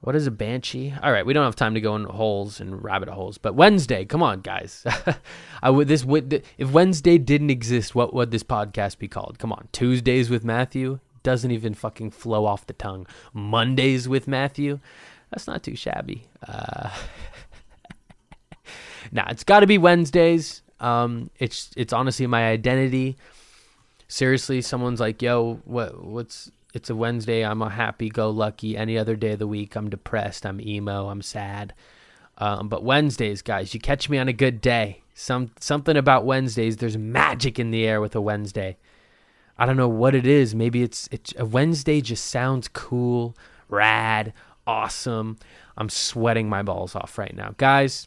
what 0.00 0.14
is 0.14 0.26
a 0.26 0.30
banshee? 0.30 0.94
All 1.02 1.10
right, 1.10 1.24
we 1.24 1.32
don't 1.32 1.44
have 1.44 1.56
time 1.56 1.74
to 1.74 1.80
go 1.80 1.96
in 1.96 2.04
holes 2.04 2.60
and 2.60 2.82
rabbit 2.82 3.08
holes, 3.08 3.38
but 3.38 3.54
Wednesday, 3.54 4.04
come 4.04 4.22
on, 4.22 4.40
guys. 4.40 4.84
I 5.62 5.70
would 5.70 5.88
this 5.88 6.04
would 6.04 6.44
if 6.58 6.70
Wednesday 6.70 7.18
didn't 7.18 7.50
exist, 7.50 7.94
what 7.94 8.14
would 8.14 8.30
this 8.30 8.44
podcast 8.44 8.98
be 8.98 9.08
called? 9.08 9.38
Come 9.38 9.52
on, 9.52 9.68
Tuesdays 9.72 10.30
with 10.30 10.44
Matthew 10.44 11.00
doesn't 11.26 11.50
even 11.50 11.74
fucking 11.74 12.12
flow 12.12 12.46
off 12.46 12.68
the 12.68 12.72
tongue. 12.72 13.04
Mondays 13.32 14.08
with 14.08 14.28
Matthew, 14.28 14.78
that's 15.30 15.48
not 15.48 15.64
too 15.64 15.74
shabby. 15.74 16.28
Uh, 16.46 16.88
nah, 19.12 19.26
it's 19.28 19.42
got 19.42 19.60
to 19.60 19.66
be 19.66 19.76
Wednesdays. 19.76 20.62
Um, 20.78 21.30
it's 21.40 21.70
it's 21.76 21.92
honestly 21.92 22.28
my 22.28 22.46
identity. 22.48 23.16
Seriously, 24.06 24.62
someone's 24.62 25.00
like, 25.00 25.20
"Yo, 25.20 25.60
what 25.64 26.04
what's 26.04 26.52
it's 26.76 26.90
a 26.90 26.94
Wednesday. 26.94 27.42
I'm 27.42 27.62
a 27.62 27.70
happy 27.70 28.10
go 28.10 28.28
lucky. 28.28 28.76
Any 28.76 28.98
other 28.98 29.16
day 29.16 29.32
of 29.32 29.38
the 29.38 29.46
week, 29.46 29.74
I'm 29.74 29.88
depressed. 29.88 30.44
I'm 30.44 30.60
emo. 30.60 31.08
I'm 31.08 31.22
sad. 31.22 31.72
Um, 32.36 32.68
but 32.68 32.84
Wednesdays, 32.84 33.40
guys, 33.40 33.72
you 33.72 33.80
catch 33.80 34.10
me 34.10 34.18
on 34.18 34.28
a 34.28 34.32
good 34.34 34.60
day. 34.60 35.02
Some 35.14 35.52
something 35.58 35.96
about 35.96 36.26
Wednesdays. 36.26 36.76
There's 36.76 36.98
magic 36.98 37.58
in 37.58 37.70
the 37.70 37.86
air 37.86 38.02
with 38.02 38.14
a 38.14 38.20
Wednesday. 38.20 38.76
I 39.58 39.64
don't 39.64 39.78
know 39.78 39.88
what 39.88 40.14
it 40.14 40.26
is. 40.26 40.54
Maybe 40.54 40.82
it's 40.82 41.08
it's 41.10 41.32
a 41.38 41.46
Wednesday 41.46 42.02
just 42.02 42.26
sounds 42.26 42.68
cool, 42.68 43.34
rad, 43.70 44.34
awesome. 44.66 45.38
I'm 45.78 45.88
sweating 45.88 46.50
my 46.50 46.62
balls 46.62 46.94
off 46.94 47.16
right 47.16 47.34
now, 47.34 47.54
guys. 47.56 48.06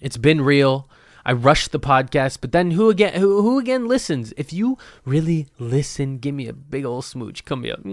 It's 0.00 0.16
been 0.16 0.40
real. 0.40 0.88
I 1.26 1.32
rushed 1.32 1.72
the 1.72 1.80
podcast, 1.80 2.38
but 2.40 2.52
then 2.52 2.70
who 2.70 2.88
again? 2.88 3.20
Who, 3.20 3.42
who 3.42 3.58
again 3.58 3.88
listens? 3.88 4.32
If 4.36 4.52
you 4.52 4.78
really 5.04 5.48
listen, 5.58 6.18
give 6.18 6.36
me 6.36 6.46
a 6.46 6.52
big 6.52 6.84
old 6.84 7.04
smooch. 7.04 7.44
Come 7.44 7.64
here. 7.64 7.74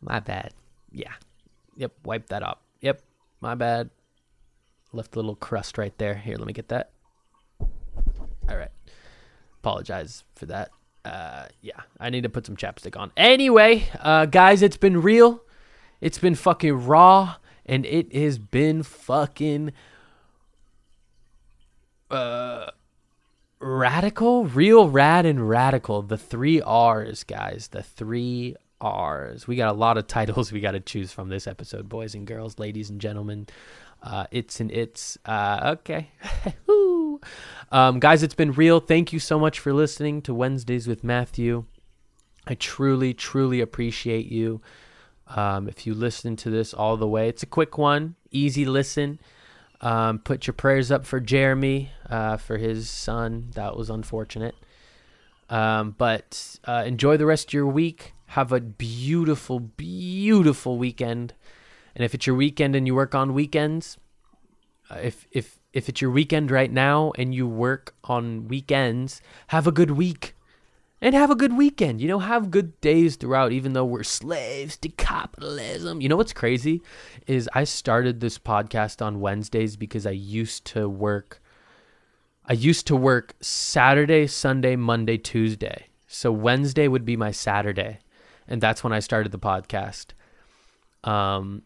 My 0.00 0.20
bad. 0.20 0.54
Yeah. 0.90 1.12
Yep. 1.76 1.92
Wipe 2.06 2.28
that 2.28 2.42
up. 2.42 2.62
Yep. 2.80 3.02
My 3.42 3.54
bad. 3.54 3.90
Left 4.94 5.14
a 5.14 5.18
little 5.18 5.36
crust 5.36 5.76
right 5.76 5.92
there. 5.98 6.14
Here, 6.14 6.36
let 6.38 6.46
me 6.46 6.54
get 6.54 6.68
that. 6.68 6.92
All 7.60 8.56
right. 8.56 8.72
Apologize 9.60 10.24
for 10.34 10.46
that. 10.46 10.70
Uh, 11.04 11.48
yeah, 11.60 11.80
I 12.00 12.08
need 12.08 12.22
to 12.22 12.30
put 12.30 12.46
some 12.46 12.56
chapstick 12.56 12.98
on. 12.98 13.12
Anyway, 13.18 13.88
uh, 14.00 14.24
guys, 14.24 14.62
it's 14.62 14.78
been 14.78 15.02
real. 15.02 15.42
It's 16.00 16.18
been 16.18 16.36
fucking 16.36 16.86
raw, 16.86 17.36
and 17.66 17.84
it 17.84 18.14
has 18.14 18.38
been 18.38 18.82
fucking 18.82 19.72
uh 22.12 22.70
radical, 23.60 24.44
real 24.44 24.88
rad 24.88 25.24
and 25.26 25.48
radical. 25.48 26.02
The 26.02 26.18
three 26.18 26.60
R's, 26.60 27.24
guys. 27.24 27.68
The 27.68 27.82
three 27.82 28.56
R's. 28.80 29.46
We 29.46 29.56
got 29.56 29.70
a 29.70 29.78
lot 29.78 29.98
of 29.98 30.06
titles 30.06 30.52
we 30.52 30.60
got 30.60 30.72
to 30.72 30.80
choose 30.80 31.12
from 31.12 31.28
this 31.28 31.46
episode, 31.46 31.88
boys 31.88 32.14
and 32.14 32.26
girls, 32.26 32.58
ladies 32.58 32.90
and 32.90 33.00
gentlemen. 33.00 33.46
Uh, 34.02 34.26
it's 34.30 34.60
and 34.60 34.70
it's. 34.70 35.16
Uh, 35.24 35.76
okay. 35.78 36.10
Um, 37.70 38.00
guys, 38.00 38.22
it's 38.22 38.34
been 38.34 38.52
real. 38.52 38.80
Thank 38.80 39.12
you 39.12 39.18
so 39.18 39.38
much 39.38 39.58
for 39.58 39.72
listening 39.72 40.22
to 40.22 40.34
Wednesdays 40.34 40.86
with 40.86 41.02
Matthew. 41.02 41.64
I 42.46 42.54
truly, 42.54 43.14
truly 43.14 43.60
appreciate 43.60 44.26
you. 44.26 44.60
Um, 45.28 45.68
if 45.68 45.86
you 45.86 45.94
listen 45.94 46.36
to 46.36 46.50
this 46.50 46.74
all 46.74 46.96
the 46.96 47.08
way, 47.08 47.28
it's 47.28 47.42
a 47.42 47.46
quick 47.46 47.78
one, 47.78 48.16
easy 48.30 48.64
listen. 48.64 49.20
Um, 49.82 50.20
put 50.20 50.46
your 50.46 50.54
prayers 50.54 50.90
up 50.92 51.04
for 51.04 51.18
Jeremy, 51.18 51.90
uh, 52.08 52.36
for 52.36 52.56
his 52.56 52.88
son. 52.88 53.50
That 53.54 53.76
was 53.76 53.90
unfortunate. 53.90 54.54
Um, 55.50 55.94
but 55.98 56.58
uh, 56.64 56.84
enjoy 56.86 57.16
the 57.16 57.26
rest 57.26 57.48
of 57.48 57.52
your 57.52 57.66
week. 57.66 58.14
Have 58.26 58.52
a 58.52 58.60
beautiful, 58.60 59.58
beautiful 59.60 60.78
weekend. 60.78 61.34
And 61.94 62.04
if 62.04 62.14
it's 62.14 62.26
your 62.26 62.36
weekend 62.36 62.74
and 62.74 62.86
you 62.86 62.94
work 62.94 63.14
on 63.14 63.34
weekends, 63.34 63.98
uh, 64.88 64.98
if 65.02 65.26
if 65.30 65.58
if 65.72 65.88
it's 65.88 66.00
your 66.00 66.10
weekend 66.10 66.50
right 66.50 66.70
now 66.70 67.12
and 67.18 67.34
you 67.34 67.46
work 67.46 67.94
on 68.04 68.48
weekends, 68.48 69.20
have 69.48 69.66
a 69.66 69.72
good 69.72 69.90
week. 69.90 70.34
And 71.02 71.16
have 71.16 71.32
a 71.32 71.34
good 71.34 71.56
weekend. 71.56 72.00
You 72.00 72.06
know, 72.06 72.20
have 72.20 72.52
good 72.52 72.80
days 72.80 73.16
throughout, 73.16 73.50
even 73.50 73.72
though 73.72 73.84
we're 73.84 74.04
slaves 74.04 74.76
to 74.78 74.88
capitalism. 74.88 76.00
You 76.00 76.08
know 76.08 76.16
what's 76.16 76.32
crazy 76.32 76.80
is 77.26 77.50
I 77.52 77.64
started 77.64 78.20
this 78.20 78.38
podcast 78.38 79.04
on 79.04 79.18
Wednesdays 79.20 79.76
because 79.76 80.06
I 80.06 80.12
used 80.12 80.64
to 80.66 80.88
work 80.88 81.40
I 82.44 82.54
used 82.54 82.86
to 82.88 82.96
work 82.96 83.34
Saturday, 83.40 84.26
Sunday, 84.26 84.76
Monday, 84.76 85.16
Tuesday. 85.16 85.86
So 86.06 86.30
Wednesday 86.30 86.86
would 86.86 87.04
be 87.04 87.16
my 87.16 87.32
Saturday. 87.32 87.98
And 88.46 88.60
that's 88.60 88.84
when 88.84 88.92
I 88.92 89.00
started 89.00 89.32
the 89.32 89.38
podcast. 89.40 90.12
Um 91.02 91.62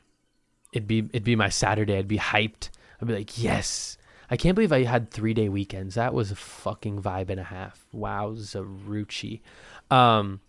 it'd 0.72 0.88
be 0.88 1.00
it'd 1.10 1.24
be 1.24 1.36
my 1.36 1.50
Saturday. 1.50 1.98
I'd 1.98 2.08
be 2.08 2.18
hyped. 2.18 2.70
I'd 3.02 3.08
be 3.08 3.14
like, 3.14 3.42
yes. 3.42 3.98
I 4.30 4.36
can't 4.36 4.54
believe 4.54 4.72
I 4.72 4.84
had 4.84 5.10
three 5.10 5.34
day 5.34 5.48
weekends. 5.48 5.94
That 5.94 6.14
was 6.14 6.30
a 6.30 6.36
fucking 6.36 7.02
vibe 7.02 7.30
and 7.30 7.40
a 7.40 7.44
half. 7.44 7.86
Wowza 7.94 8.66
Rucci. 8.86 9.40
Um 9.90 10.40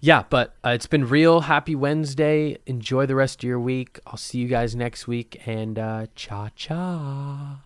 yeah, 0.00 0.24
but 0.28 0.54
uh, 0.62 0.70
it's 0.70 0.86
been 0.86 1.08
real. 1.08 1.40
Happy 1.40 1.74
Wednesday. 1.74 2.58
Enjoy 2.66 3.06
the 3.06 3.14
rest 3.14 3.42
of 3.42 3.48
your 3.48 3.60
week. 3.60 3.98
I'll 4.06 4.18
see 4.18 4.38
you 4.38 4.48
guys 4.48 4.74
next 4.74 5.06
week 5.08 5.40
and 5.46 5.78
uh 5.78 6.06
cha 6.14 6.50
cha. 6.54 7.62